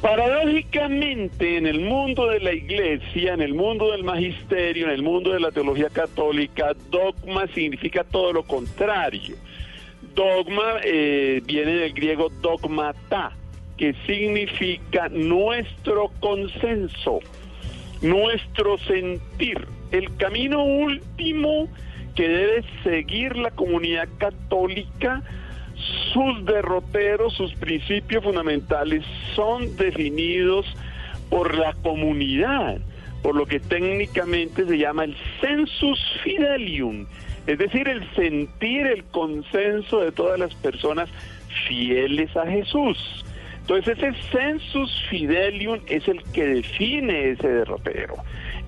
[0.00, 5.32] Paradójicamente, en el mundo de la iglesia, en el mundo del magisterio, en el mundo
[5.32, 9.36] de la teología católica, dogma significa todo lo contrario.
[10.14, 13.32] Dogma eh, viene del griego dogmata,
[13.78, 17.20] que significa nuestro consenso,
[18.02, 21.68] nuestro sentir, el camino último
[22.14, 25.22] que debe seguir la comunidad católica
[26.12, 30.66] sus derroteros, sus principios fundamentales son definidos
[31.30, 32.78] por la comunidad,
[33.22, 37.06] por lo que técnicamente se llama el sensus fidelium,
[37.46, 41.08] es decir, el sentir, el consenso de todas las personas
[41.68, 43.24] fieles a Jesús.
[43.60, 48.14] Entonces ese sensus fidelium es el que define ese derrotero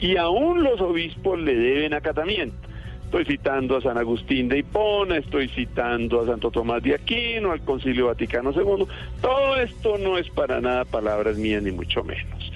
[0.01, 2.68] y aún los obispos le deben acatamiento.
[3.09, 7.63] Estoy citando a San Agustín de Hipona, estoy citando a Santo Tomás de Aquino, al
[7.63, 8.87] Concilio Vaticano II.
[9.23, 12.53] Todo esto no es para nada palabras mías, ni mucho menos.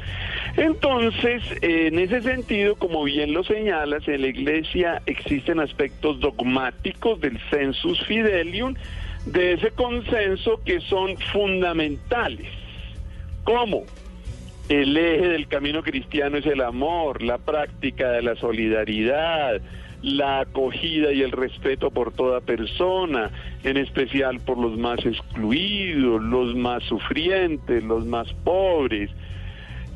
[0.58, 7.40] Entonces, en ese sentido, como bien lo señalas, en la Iglesia existen aspectos dogmáticos del
[7.48, 8.74] sensus fidelium,
[9.24, 12.50] de ese consenso que son fundamentales.
[13.44, 13.84] ¿Cómo?
[14.68, 19.62] El eje del camino cristiano es el amor, la práctica de la solidaridad,
[20.02, 23.30] la acogida y el respeto por toda persona,
[23.62, 29.10] en especial por los más excluidos, los más sufrientes, los más pobres.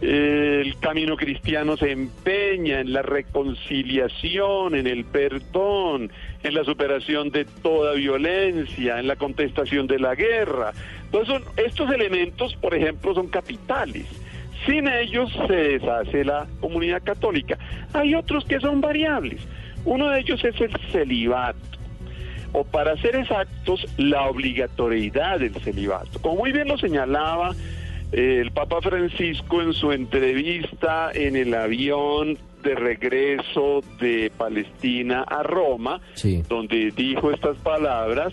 [0.01, 7.47] El camino cristiano se empeña en la reconciliación, en el perdón, en la superación de
[7.47, 10.73] toda violencia, en la contestación de la guerra.
[11.07, 14.07] Entonces, estos elementos, por ejemplo, son capitales.
[14.67, 17.59] Sin ellos se deshace la comunidad católica.
[17.95, 19.41] Hay otros que son variables.
[19.87, 21.59] Uno de ellos es el celibato,
[22.53, 26.21] o para ser exactos, la obligatoriedad del celibato.
[26.21, 27.53] Como muy bien lo señalaba
[28.13, 35.45] eh, el Papa Francisco en su entrevista en el avión de regreso de Palestina a
[35.45, 36.01] Roma,
[36.49, 38.33] donde dijo estas palabras,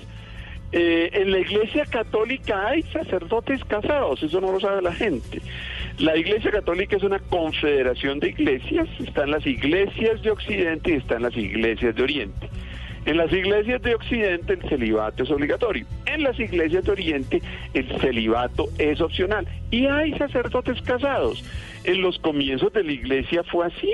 [0.71, 5.39] eh, en la iglesia católica hay sacerdotes casados, eso no lo sabe la gente.
[5.99, 11.21] La iglesia católica es una confederación de iglesias, están las iglesias de Occidente y están
[11.21, 12.49] las iglesias de Oriente.
[13.05, 15.85] En las iglesias de Occidente el celibato es obligatorio.
[16.05, 17.41] En las iglesias de Oriente
[17.73, 19.45] el celibato es opcional.
[19.71, 21.43] Y hay sacerdotes casados.
[21.83, 23.91] En los comienzos de la iglesia fue así.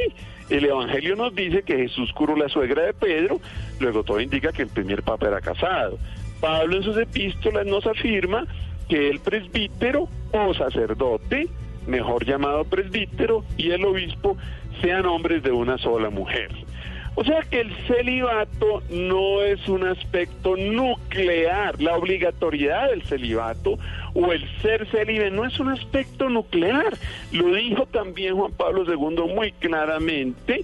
[0.50, 3.42] El Evangelio nos dice que Jesús curó la suegra de Pedro,
[3.80, 5.98] luego todo indica que el primer papa era casado.
[6.40, 8.48] Pablo en sus epístolas nos afirma
[8.88, 11.48] que el presbítero o sacerdote,
[11.90, 14.38] mejor llamado presbítero, y el obispo
[14.82, 16.50] sean hombres de una sola mujer.
[17.16, 23.78] O sea que el celibato no es un aspecto nuclear, la obligatoriedad del celibato
[24.14, 26.98] o el ser célibe no es un aspecto nuclear.
[27.34, 30.64] Lo dijo también Juan Pablo II muy claramente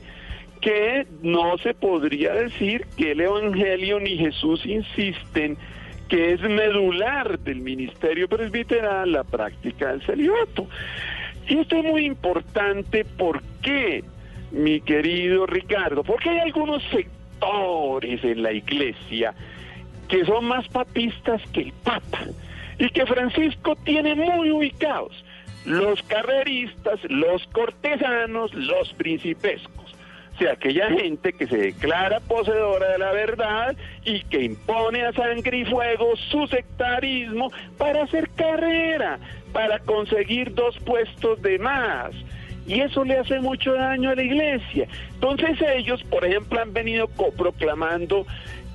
[0.62, 5.58] que no se podría decir que el Evangelio ni Jesús insisten
[6.08, 10.68] que es medular del ministerio presbiteral la práctica del celibato.
[11.48, 14.04] Y esto es muy importante porque,
[14.52, 19.34] mi querido Ricardo, porque hay algunos sectores en la iglesia
[20.08, 22.26] que son más papistas que el Papa
[22.78, 25.24] y que Francisco tiene muy ubicados.
[25.66, 29.85] Los carreristas, los cortesanos, los principescos
[30.38, 35.60] sea aquella gente que se declara poseedora de la verdad y que impone a sangre
[35.60, 39.20] y fuego su sectarismo para hacer carrera,
[39.54, 42.12] para conseguir dos puestos de más.
[42.68, 44.88] Y eso le hace mucho daño a la iglesia.
[45.14, 48.26] Entonces ellos, por ejemplo, han venido proclamando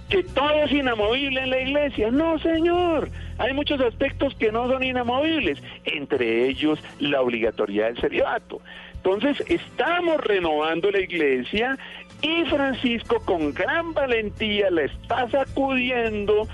[0.09, 2.11] que todo es inamovible en la iglesia.
[2.11, 3.09] No, señor.
[3.39, 8.61] Hay muchos aspectos que no son inamovibles, entre ellos la obligatoriedad del celibato.
[9.03, 11.79] Entonces, estamos renovando la iglesia
[12.21, 16.47] y Francisco con gran valentía la está sacudiendo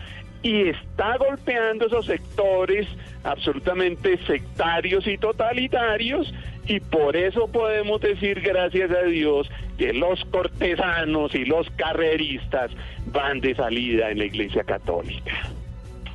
[0.42, 2.86] y está golpeando esos sectores
[3.24, 6.32] absolutamente sectarios y totalitarios
[6.68, 12.70] y por eso podemos decir gracias a Dios que los cortesanos y los carreristas
[13.06, 15.32] van de salida en la Iglesia Católica.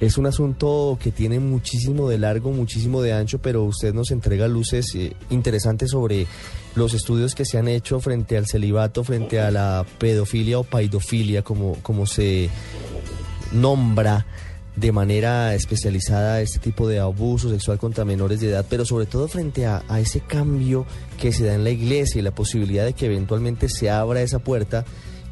[0.02, 4.48] Es un asunto que tiene muchísimo de largo, muchísimo de ancho, pero usted nos entrega
[4.48, 6.26] luces eh, interesantes sobre
[6.74, 11.44] los estudios que se han hecho frente al celibato, frente a la pedofilia o paidofilia,
[11.44, 12.50] como, como se
[13.52, 14.26] nombra
[14.76, 19.28] de manera especializada este tipo de abuso sexual contra menores de edad, pero sobre todo
[19.28, 20.88] frente a, a, ese cambio
[21.20, 24.40] que se da en la iglesia y la posibilidad de que eventualmente se abra esa
[24.40, 24.84] puerta,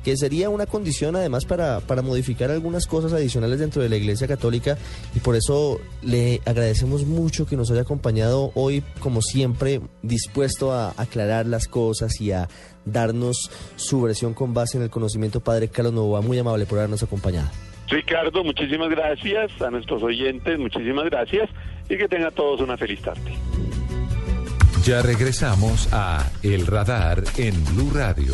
[0.04, 4.28] que sería una condición además para, para modificar algunas cosas adicionales dentro de la iglesia
[4.28, 4.78] católica
[5.16, 10.93] y por eso le agradecemos mucho que nos haya acompañado hoy, como siempre, dispuesto a
[10.97, 12.47] aclarar las cosas y a
[12.86, 15.41] darnos su versión con base en el conocimiento.
[15.41, 17.50] Padre Carlos Novoa, muy amable por habernos acompañado.
[17.89, 19.52] Ricardo, muchísimas gracias.
[19.62, 21.50] A nuestros oyentes, muchísimas gracias.
[21.89, 23.34] Y que tengan todos una feliz tarde.
[24.86, 28.34] Ya regresamos a El Radar en Blue Radio.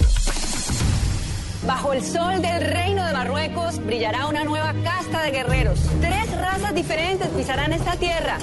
[1.67, 5.79] Bajo el sol del reino de Marruecos brillará una nueva casta de guerreros.
[5.99, 8.37] Tres razas diferentes pisarán esta tierra.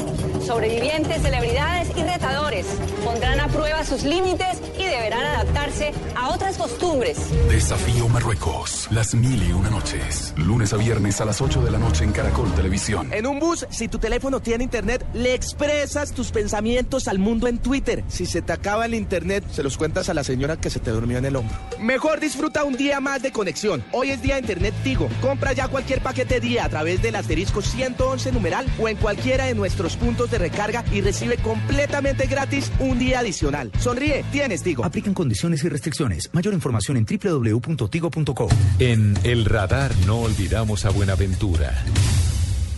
[0.45, 2.67] Sobrevivientes, celebridades y retadores
[3.05, 7.19] pondrán a prueba sus límites y deberán adaptarse a otras costumbres.
[7.49, 10.35] Desafío Marruecos, las mil y una noches.
[10.37, 13.13] Lunes a viernes a las 8 de la noche en Caracol Televisión.
[13.13, 17.59] En un bus, si tu teléfono tiene internet, le expresas tus pensamientos al mundo en
[17.59, 18.03] Twitter.
[18.09, 20.91] Si se te acaba el internet, se los cuentas a la señora que se te
[20.91, 21.57] durmió en el hombro.
[21.79, 23.85] Mejor disfruta un día más de conexión.
[23.93, 25.09] Hoy es día de Internet Tigo.
[25.21, 29.55] Compra ya cualquier paquete día a través del asterisco 111 numeral o en cualquiera de
[29.55, 33.71] nuestros puntos de recarga y recibe completamente gratis un día adicional.
[33.79, 34.85] Sonríe, tienes Tigo.
[34.85, 36.31] Aplican condiciones y restricciones.
[36.33, 38.49] Mayor información en www.tigo.co.
[38.79, 41.85] En El Radar no olvidamos a Buenaventura.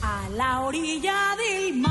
[0.03, 1.91] A la orilla del mar.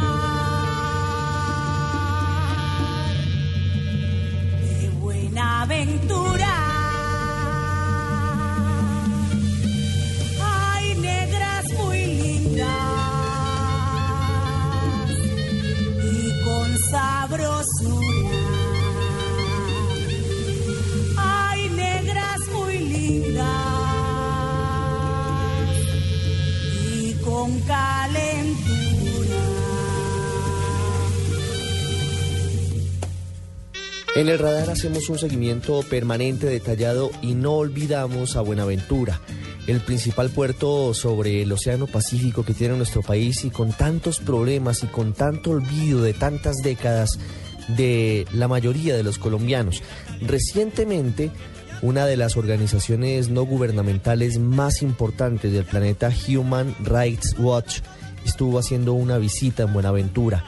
[4.61, 6.72] De Buenaventura.
[16.93, 18.29] Sabrosura.
[21.17, 23.47] Hay negras muy lindas
[26.95, 28.53] y con calentura.
[34.15, 39.19] En el radar hacemos un seguimiento permanente, detallado y no olvidamos a Buenaventura
[39.67, 44.83] el principal puerto sobre el Océano Pacífico que tiene nuestro país y con tantos problemas
[44.83, 47.17] y con tanto olvido de tantas décadas
[47.69, 49.81] de la mayoría de los colombianos.
[50.21, 51.31] Recientemente,
[51.81, 57.79] una de las organizaciones no gubernamentales más importantes del planeta, Human Rights Watch,
[58.25, 60.43] estuvo haciendo una visita en Buenaventura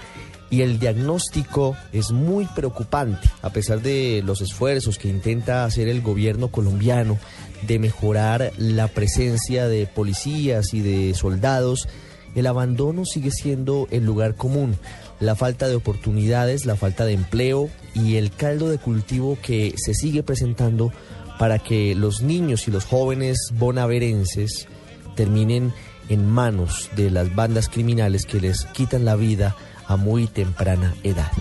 [0.50, 6.02] y el diagnóstico es muy preocupante, a pesar de los esfuerzos que intenta hacer el
[6.02, 7.18] gobierno colombiano
[7.64, 11.88] de mejorar la presencia de policías y de soldados,
[12.36, 14.76] el abandono sigue siendo el lugar común.
[15.20, 19.93] La falta de oportunidades, la falta de empleo y el caldo de cultivo que se
[19.93, 20.91] sigue presentando
[21.39, 24.68] para que los niños y los jóvenes bonaverenses
[25.16, 25.74] terminen
[26.10, 29.56] en manos de las bandas criminales que les quitan la vida
[29.88, 31.32] a muy temprana edad.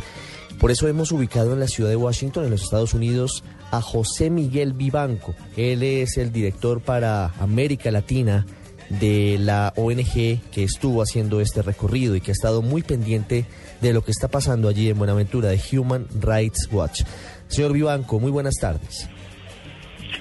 [0.58, 4.30] Por eso hemos ubicado en la ciudad de Washington, en los Estados Unidos, a José
[4.30, 5.34] Miguel Vivanco.
[5.56, 8.46] Él es el director para América Latina
[8.88, 13.46] de la ONG que estuvo haciendo este recorrido y que ha estado muy pendiente
[13.80, 17.02] de lo que está pasando allí en Buenaventura de Human Rights Watch.
[17.48, 19.08] Señor Vivanco, muy buenas tardes.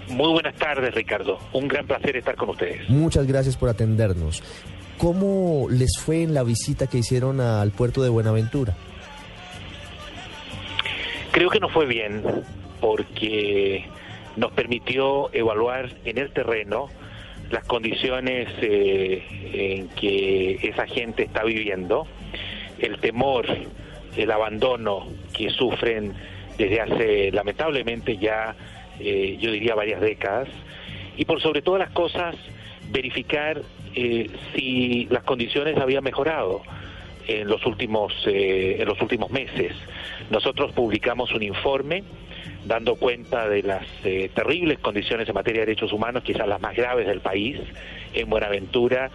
[0.09, 1.39] Muy buenas tardes, Ricardo.
[1.53, 2.89] Un gran placer estar con ustedes.
[2.89, 4.43] Muchas gracias por atendernos.
[4.97, 8.75] ¿Cómo les fue en la visita que hicieron al puerto de Buenaventura?
[11.31, 12.23] Creo que nos fue bien
[12.79, 13.85] porque
[14.35, 16.89] nos permitió evaluar en el terreno
[17.49, 19.23] las condiciones eh,
[19.53, 22.07] en que esa gente está viviendo,
[22.79, 23.45] el temor,
[24.15, 26.13] el abandono que sufren
[26.57, 28.55] desde hace lamentablemente ya
[28.99, 30.47] eh, yo diría varias décadas,
[31.17, 32.35] y por sobre todas las cosas
[32.91, 33.61] verificar
[33.95, 36.61] eh, si las condiciones habían mejorado
[37.27, 39.73] en los últimos eh, en los últimos meses.
[40.29, 42.03] Nosotros publicamos un informe
[42.65, 46.75] dando cuenta de las eh, terribles condiciones en materia de derechos humanos, quizás las más
[46.75, 47.59] graves del país,
[48.13, 49.11] en Buenaventura,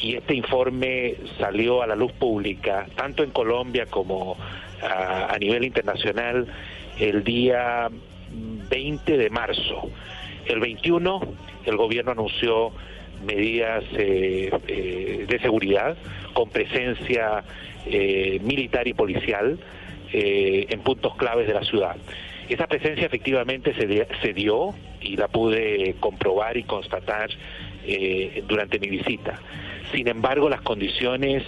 [0.00, 4.36] y este informe salió a la luz pública, tanto en Colombia como
[4.82, 6.46] a, a nivel internacional,
[6.98, 7.88] el día
[8.70, 9.90] 20 de marzo.
[10.46, 11.20] El 21
[11.66, 12.72] el gobierno anunció
[13.24, 15.96] medidas eh, eh, de seguridad
[16.32, 17.44] con presencia
[17.86, 19.58] eh, militar y policial
[20.12, 21.96] eh, en puntos claves de la ciudad.
[22.48, 27.30] Esa presencia efectivamente se, se dio y la pude comprobar y constatar
[27.86, 29.40] eh, durante mi visita.
[29.92, 31.42] Sin embargo, las condiciones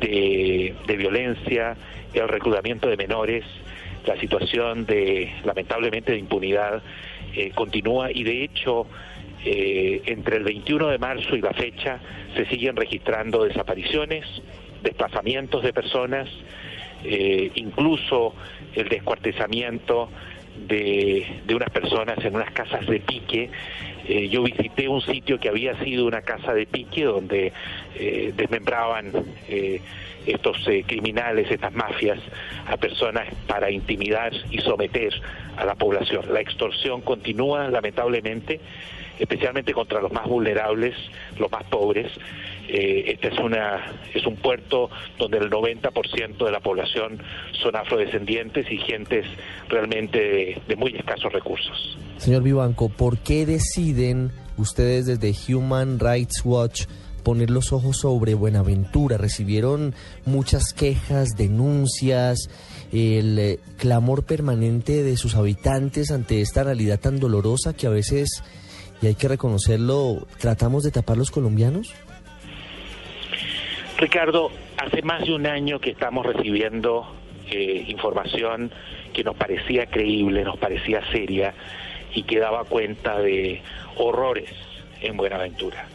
[0.00, 1.76] de, de violencia,
[2.12, 3.44] el reclutamiento de menores,
[4.06, 6.82] la situación de, lamentablemente, de impunidad
[7.54, 8.86] continúa y de hecho
[9.46, 12.00] eh, entre el 21 de marzo y la fecha
[12.34, 14.24] se siguen registrando desapariciones,
[14.82, 16.30] desplazamientos de personas,
[17.04, 18.34] eh, incluso
[18.74, 20.08] el descuartizamiento
[20.66, 23.50] de, de unas personas en unas casas de pique.
[24.08, 27.52] Eh, yo visité un sitio que había sido una casa de pique donde
[28.34, 29.12] desmembraban
[30.26, 32.18] estos criminales, estas mafias,
[32.66, 35.12] a personas para intimidar y someter
[35.58, 36.32] a la población.
[36.32, 38.60] La extorsión continúa, lamentablemente,
[39.18, 40.94] especialmente contra los más vulnerables,
[41.38, 42.10] los más pobres.
[42.66, 47.22] Este es, una, es un puerto donde el 90% de la población
[47.62, 49.26] son afrodescendientes y gentes
[49.68, 51.98] realmente de, de muy escasos recursos.
[52.16, 56.84] Señor Vivanco, ¿por qué deciden ustedes desde Human Rights Watch
[57.22, 59.18] poner los ojos sobre Buenaventura?
[59.18, 59.94] Recibieron
[60.24, 62.48] muchas quejas, denuncias,
[62.92, 68.42] el eh, clamor permanente de sus habitantes ante esta realidad tan dolorosa que a veces,
[69.04, 71.94] y hay que reconocerlo, tratamos de tapar los colombianos.
[73.98, 77.06] Ricardo, hace más de un año que estamos recibiendo
[77.50, 78.72] eh, información
[79.12, 81.52] que nos parecía creíble, nos parecía seria
[82.14, 83.60] y que daba cuenta de
[83.98, 84.48] horrores
[85.02, 85.86] en Buenaventura,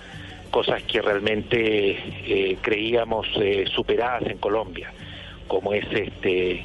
[0.52, 1.98] cosas que realmente
[2.28, 4.94] eh, creíamos eh, superadas en Colombia,
[5.48, 6.64] como es este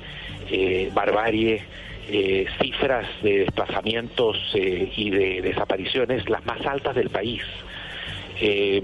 [0.93, 1.63] barbarie,
[2.09, 7.43] eh, cifras de desplazamientos eh, y de desapariciones las más altas del país
[8.41, 8.83] eh,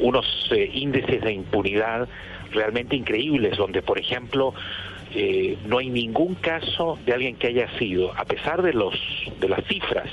[0.00, 2.08] unos eh, índices de impunidad
[2.52, 4.54] realmente increíbles, donde, por ejemplo,
[5.14, 8.94] eh, no hay ningún caso de alguien que haya sido, a pesar de los
[9.40, 10.08] de las cifras,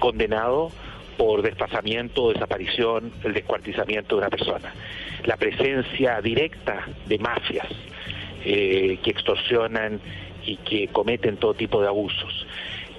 [0.00, 0.72] condenado
[1.16, 4.74] por desplazamiento desaparición, el descuartizamiento de una persona.
[5.26, 7.68] La presencia directa de mafias
[8.42, 10.00] que extorsionan
[10.44, 12.46] y que cometen todo tipo de abusos.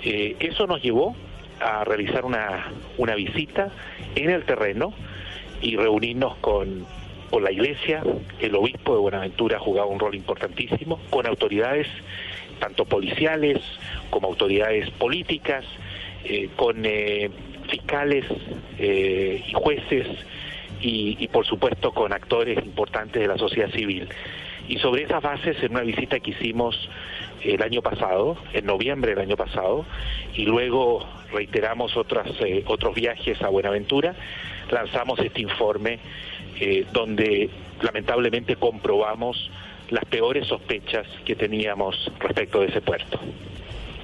[0.04, 1.16] Eh, eso nos llevó
[1.60, 3.72] a realizar una, una visita
[4.16, 4.94] en el terreno
[5.62, 6.86] y reunirnos con,
[7.30, 8.04] con la iglesia,
[8.40, 11.88] el obispo de Buenaventura jugaba un rol importantísimo, con autoridades
[12.60, 13.60] tanto policiales
[14.10, 15.66] como autoridades políticas,
[16.24, 17.30] eh, con eh,
[17.70, 18.26] fiscales
[18.80, 20.08] y jueces
[20.82, 24.10] y, y por supuesto con actores importantes de la sociedad civil.
[24.68, 26.90] Y sobre esas bases, en una visita que hicimos
[27.44, 29.86] el año pasado, en noviembre del año pasado,
[30.34, 34.16] y luego reiteramos otras, eh, otros viajes a Buenaventura,
[34.70, 36.00] lanzamos este informe
[36.60, 37.50] eh, donde
[37.82, 39.50] lamentablemente comprobamos
[39.90, 43.20] las peores sospechas que teníamos respecto de ese puerto.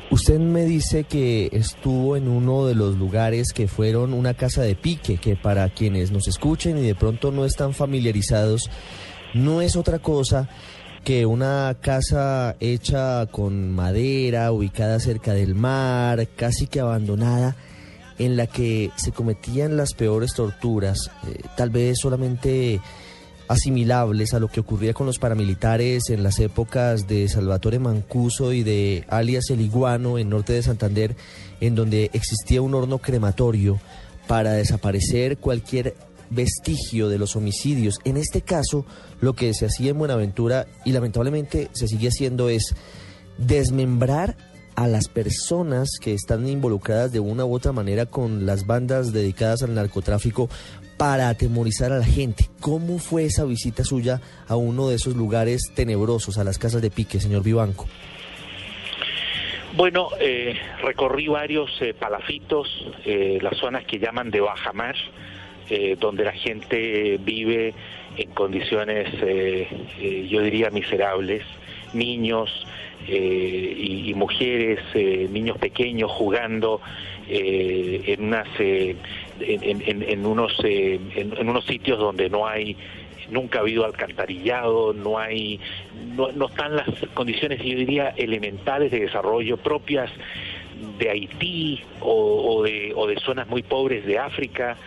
[0.10, 4.76] Usted me dice que estuvo en uno de los lugares que fueron una casa de
[4.76, 8.70] pique, que para quienes nos escuchen y de pronto no están familiarizados,
[9.34, 10.50] no es otra cosa
[11.08, 17.56] que una casa hecha con madera, ubicada cerca del mar, casi que abandonada,
[18.20, 22.82] en la que se cometían las peores torturas, eh, tal vez solamente
[23.48, 28.64] asimilables a lo que ocurría con los paramilitares en las épocas de Salvatore Mancuso y
[28.64, 31.16] de alias El Iguano en norte de Santander,
[31.62, 33.80] en donde existía un horno crematorio
[34.28, 35.96] para desaparecer cualquier
[36.30, 38.02] vestigio de los homicidios.
[38.04, 38.86] En este caso,
[39.22, 42.76] lo que se hacía en Buenaventura y lamentablemente se sigue haciendo es
[43.38, 44.36] desmembrar
[44.76, 49.64] a las personas que están involucradas de una u otra manera con las bandas dedicadas
[49.64, 50.50] al narcotráfico
[50.98, 52.46] para atemorizar a la gente.
[52.60, 56.92] ¿Cómo fue esa visita suya a uno de esos lugares tenebrosos, a las casas de
[56.92, 57.88] pique, señor Vivanco?
[59.74, 62.68] Bueno, eh, recorrí varios eh, palafitos,
[63.06, 64.96] eh, las zonas que llaman de bajamar,
[65.70, 67.74] eh, donde la gente vive
[68.18, 69.68] en condiciones, eh,
[70.00, 71.44] eh, yo diría, miserables,
[71.94, 72.66] niños
[73.08, 74.80] y, mujeres,
[75.30, 76.82] niños pequeños jugando
[77.30, 82.76] en unas en, unos en, unos sitios donde no hay
[83.30, 85.60] nunca ha habido alcantarillado, no hay,
[86.16, 90.12] no están las condiciones, yo diría, elementales de desarrollo propias
[91.00, 94.78] de Haití o, de, o de zonas muy pobres de África.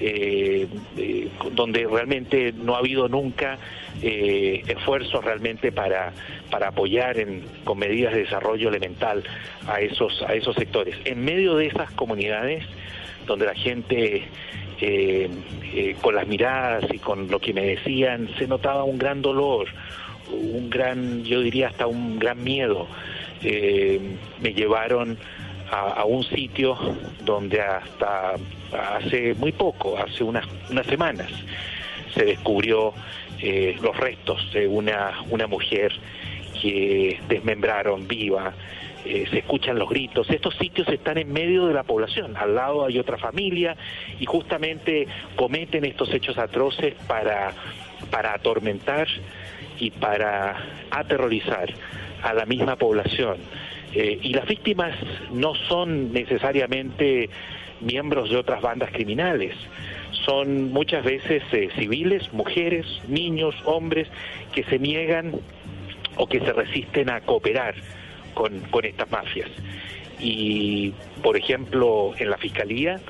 [0.00, 3.58] Eh, eh, donde realmente no ha habido nunca
[4.00, 6.12] eh, esfuerzos realmente para,
[6.52, 9.24] para apoyar en, con medidas de desarrollo elemental
[9.66, 10.94] a esos, a esos sectores.
[11.04, 12.64] En medio de esas comunidades
[13.26, 14.24] donde la gente
[16.00, 19.66] con las miradas y con lo que me decían, se notaba un gran dolor,
[20.30, 22.86] un gran, yo diría hasta un gran miedo.
[23.42, 25.18] Me llevaron
[25.70, 26.76] a, un sitio
[27.24, 28.34] donde hasta
[28.72, 31.30] hace muy poco, hace unas, unas semanas,
[32.14, 32.92] se descubrió
[33.80, 35.92] los restos de una, una mujer
[36.60, 38.52] que desmembraron viva
[39.04, 40.28] eh, se escuchan los gritos.
[40.28, 43.76] Estos sitios están en medio de la población, al lado hay otra familia
[44.18, 45.06] y justamente
[45.36, 47.52] cometen estos hechos atroces para,
[48.10, 49.06] para atormentar
[49.78, 50.56] y para
[50.90, 51.72] aterrorizar
[52.22, 53.38] a la misma población.
[53.98, 54.94] Eh, y las víctimas
[55.32, 57.28] no son necesariamente
[57.80, 59.56] miembros de otras bandas criminales,
[60.24, 64.06] son muchas veces eh, civiles, mujeres, niños, hombres
[64.54, 65.32] que se niegan
[66.16, 67.74] o que se resisten a cooperar
[68.34, 69.50] con, estas mafias.
[70.20, 73.00] Y, por ejemplo, en la Fiscalía,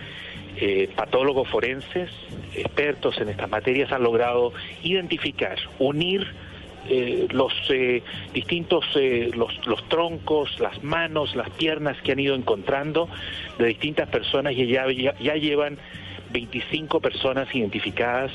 [0.56, 2.08] eh, patólogos forenses,
[2.54, 6.26] expertos en estas materias, han logrado identificar, unir
[6.88, 8.02] eh, los eh,
[8.32, 8.84] distintos,
[9.34, 13.08] los, los, troncos, las manos, las piernas que han ido encontrando
[13.58, 15.78] de distintas personas y ya, ya, llevan
[16.32, 18.32] 25 personas identificadas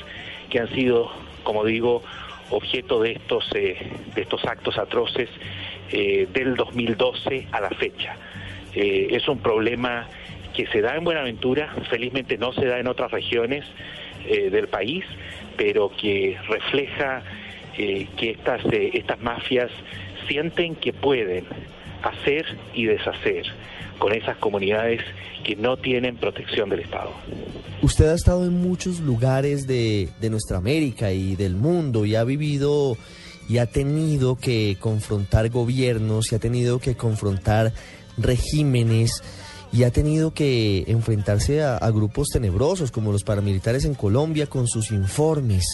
[0.50, 1.10] que han sido,
[1.42, 2.02] como digo,
[2.50, 3.76] objeto de estos, de
[4.16, 5.28] estos actos atroces
[5.96, 8.16] eh, del 2012 a la fecha.
[8.74, 10.08] Eh, es un problema
[10.52, 13.64] que se da en Buenaventura, felizmente no se da en otras regiones
[14.26, 15.04] eh, del país,
[15.56, 17.22] pero que refleja
[17.76, 19.70] que estas, estas mafias
[20.28, 21.44] sienten que pueden
[22.02, 22.44] hacer
[22.74, 23.46] y deshacer
[23.98, 25.00] con esas comunidades
[25.44, 27.12] que no tienen protección del Estado.
[27.82, 32.24] Usted ha estado en muchos lugares de, de nuestra América y del mundo y ha
[32.24, 32.96] vivido
[33.48, 37.72] y ha tenido que confrontar gobiernos y ha tenido que confrontar
[38.16, 39.22] regímenes
[39.74, 44.92] y ha tenido que enfrentarse a, grupos tenebrosos como los paramilitares en Colombia con sus
[44.92, 45.64] informes.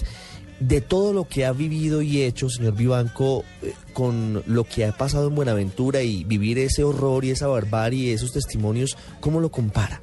[0.61, 4.93] De todo lo que ha vivido y hecho, señor Vivanco, eh, con lo que ha
[4.93, 10.01] pasado en Buenaventura y vivir ese horror y esa barbarie, esos testimonios, ¿cómo lo compara?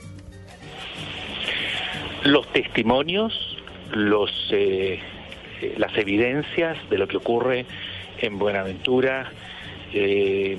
[2.24, 3.34] Los testimonios,
[3.94, 5.00] los eh,
[5.62, 7.66] eh, las evidencias de lo que ocurre
[8.22, 9.32] en Buenaventura,
[9.94, 10.58] eh,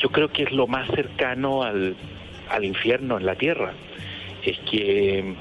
[0.00, 1.94] yo creo que es lo más cercano al,
[2.48, 3.72] al infierno en la tierra.
[4.44, 5.34] Es que,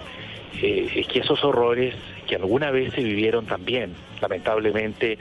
[0.61, 1.95] eh, es que esos horrores
[2.27, 5.17] que alguna vez se vivieron también, lamentablemente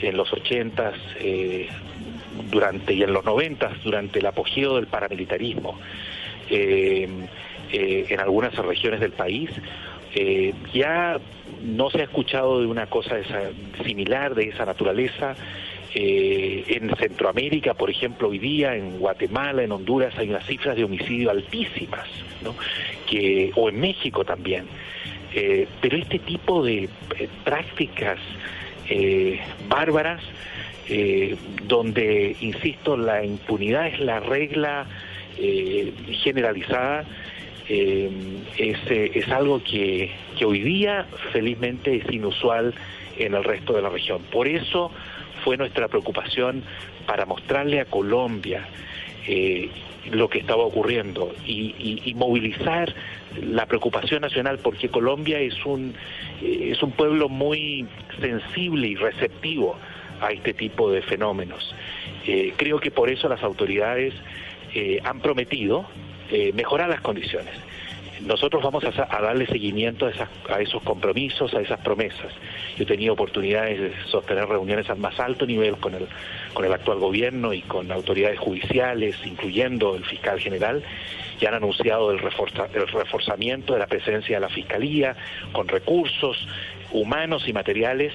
[0.00, 0.94] en los ochentas,
[2.50, 5.78] durante y en los noventas, durante el apogeo del paramilitarismo,
[6.48, 9.50] en algunas regiones del país,
[10.72, 11.18] ya
[11.62, 13.16] no se ha escuchado de una cosa
[13.84, 15.34] similar de esa naturaleza.
[15.94, 20.84] Eh, en Centroamérica, por ejemplo, hoy día, en Guatemala, en Honduras, hay unas cifras de
[20.84, 22.06] homicidio altísimas,
[22.42, 22.54] ¿no?
[23.54, 24.66] o en México también.
[25.38, 26.84] Eh, pero este tipo de
[27.18, 28.18] eh, prácticas
[29.68, 30.22] bárbaras,
[31.64, 34.86] donde, insisto, la impunidad es la regla
[36.22, 37.04] generalizada,
[37.68, 38.10] eh,
[38.58, 40.12] eh, es, algo que,
[40.44, 42.74] hoy día felizmente es inusual
[43.18, 44.22] en el resto de la región.
[44.30, 44.92] Por eso
[45.42, 46.62] fue nuestra preocupación
[47.06, 48.66] para mostrarle a Colombia
[49.26, 49.68] eh,
[50.10, 52.94] lo que estaba ocurriendo y, movilizar
[53.42, 55.94] la preocupación nacional porque Colombia es un,
[56.42, 57.86] es un pueblo muy
[58.20, 59.76] sensible y receptivo
[60.20, 61.74] a este tipo de fenómenos.
[62.56, 64.14] creo que por eso las autoridades
[65.04, 65.86] han prometido
[66.30, 67.54] eh, mejorar las condiciones.
[68.24, 70.06] Nosotros vamos a, darle seguimiento
[70.48, 72.32] a, esos compromisos, a esas promesas.
[72.76, 77.52] Yo he tenido oportunidades de sostener reuniones al más alto nivel con el, actual gobierno
[77.52, 80.82] y con autoridades judiciales, incluyendo el fiscal general,
[81.40, 85.14] y han anunciado el, reforzamiento de la presencia de la Fiscalía
[85.52, 86.48] con recursos
[86.92, 88.14] humanos y materiales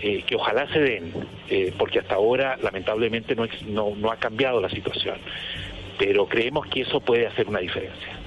[0.00, 1.12] eh, que ojalá se den,
[1.50, 5.16] eh, porque hasta ahora lamentablemente no ha cambiado la situación
[5.98, 8.21] pero creemos que eso puede hacer una diferencia.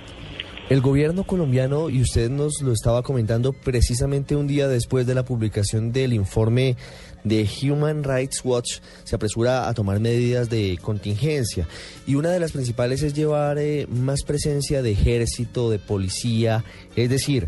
[0.68, 5.24] El gobierno colombiano, y usted nos lo estaba comentando precisamente un día después de la
[5.24, 6.76] publicación del informe
[7.24, 11.68] de Human Rights Watch, se apresura a tomar medidas de contingencia.
[12.08, 17.12] Y una de las principales es llevar eh, más presencia de ejército, de policía, es
[17.12, 17.48] decir,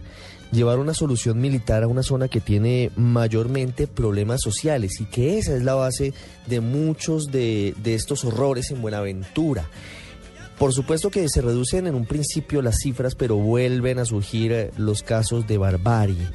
[0.52, 5.56] llevar una solución militar a una zona que tiene mayormente problemas sociales y que esa
[5.56, 6.14] es la base
[6.46, 9.68] de muchos de, de estos horrores en Buenaventura.
[10.58, 14.72] Por supuesto que se reducen en un principio las cifras, pero vuelven a surgir eh,
[14.78, 16.28] los casos de barbarie.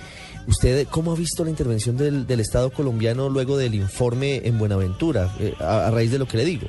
[0.46, 5.54] ¿Usted cómo ha visto la intervención del, Estado colombiano luego del informe en Buenaventura, eh,
[5.60, 6.66] a, raíz de lo que le digo?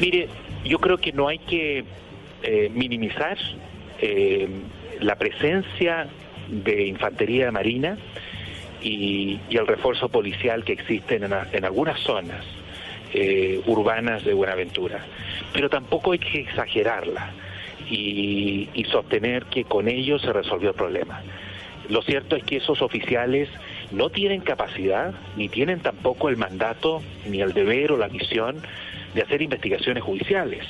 [0.00, 0.28] Mire,
[0.64, 1.84] yo creo que no hay que
[2.42, 3.38] eh, minimizar
[4.00, 4.48] eh,
[5.00, 6.08] la presencia
[6.48, 7.98] de infantería marina
[8.82, 12.44] y, el refuerzo policial que existen en, en algunas zonas
[13.12, 15.04] eh, urbanas de Buenaventura.
[15.52, 17.30] Pero tampoco hay que exagerarla
[17.88, 21.22] y, y sostener que con ello se resolvió el problema.
[21.88, 23.48] Lo cierto es que esos oficiales
[23.90, 28.62] no tienen capacidad, ni tienen tampoco el mandato, ni el deber o la misión
[29.14, 30.64] de hacer investigaciones judiciales.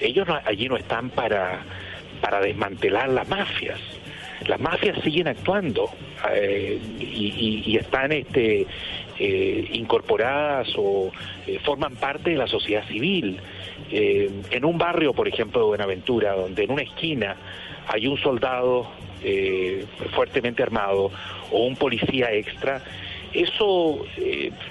[0.00, 1.60] Ellos no, allí no están para,
[2.20, 3.80] para desmantelar las mafias.
[4.46, 5.90] Las mafias siguen actuando
[6.32, 8.66] eh, y, están este,
[9.18, 11.10] eh, incorporadas o
[11.46, 13.40] eh, forman parte de la sociedad civil.
[13.90, 17.36] En un barrio, por ejemplo, de Buenaventura, donde en una esquina
[17.86, 18.90] hay un soldado
[20.14, 21.12] fuertemente armado
[21.52, 22.82] o un policía extra,
[23.32, 24.04] eso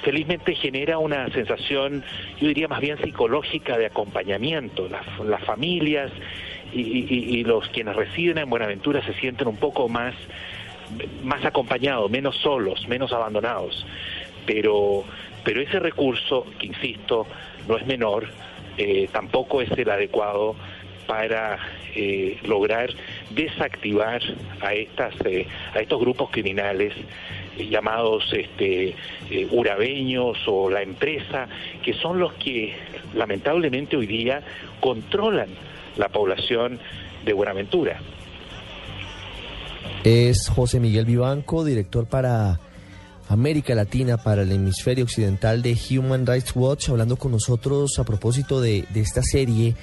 [0.01, 2.03] felizmente genera una sensación,
[2.41, 4.89] yo diría más bien psicológica de acompañamiento.
[4.89, 6.11] Las familias
[6.73, 10.15] y, y, los quienes residen en Buenaventura se sienten un poco más,
[11.23, 13.85] más acompañados, menos solos, menos abandonados.
[14.45, 15.03] Pero,
[15.43, 17.27] pero ese recurso, que insisto,
[17.67, 18.27] no es menor,
[18.77, 20.55] eh, tampoco es el adecuado
[21.05, 21.59] para
[21.95, 22.89] eh, lograr
[23.29, 24.21] desactivar
[24.61, 26.93] a estas eh, a estos grupos criminales
[27.57, 28.95] llamados este
[29.29, 31.47] eh, urabeños o la empresa
[31.83, 32.73] que son los que
[33.13, 34.41] lamentablemente hoy día
[34.79, 35.49] controlan
[35.97, 36.79] la población
[37.25, 37.99] de Buenaventura.
[40.03, 42.59] Es José Miguel Vivanco, director para
[43.29, 48.59] América Latina para el hemisferio occidental de Human Rights Watch, hablando con nosotros a propósito
[48.59, 49.75] de, esta serie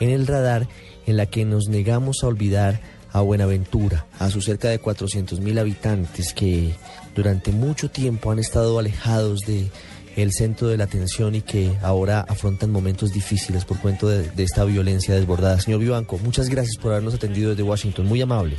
[0.00, 0.66] en el radar
[1.06, 2.80] en la que nos negamos a olvidar
[3.12, 6.74] a Buenaventura, a sus cerca de 400 mil habitantes que
[7.14, 9.68] durante mucho tiempo han estado alejados de
[10.16, 14.42] el centro de la atención y que ahora afrontan momentos difíciles por cuento de, de
[14.42, 15.60] esta violencia desbordada.
[15.60, 18.56] Señor Vivanco, muchas gracias por habernos atendido desde Washington, muy amable.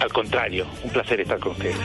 [0.00, 1.76] Al contrario, un placer estar con ustedes.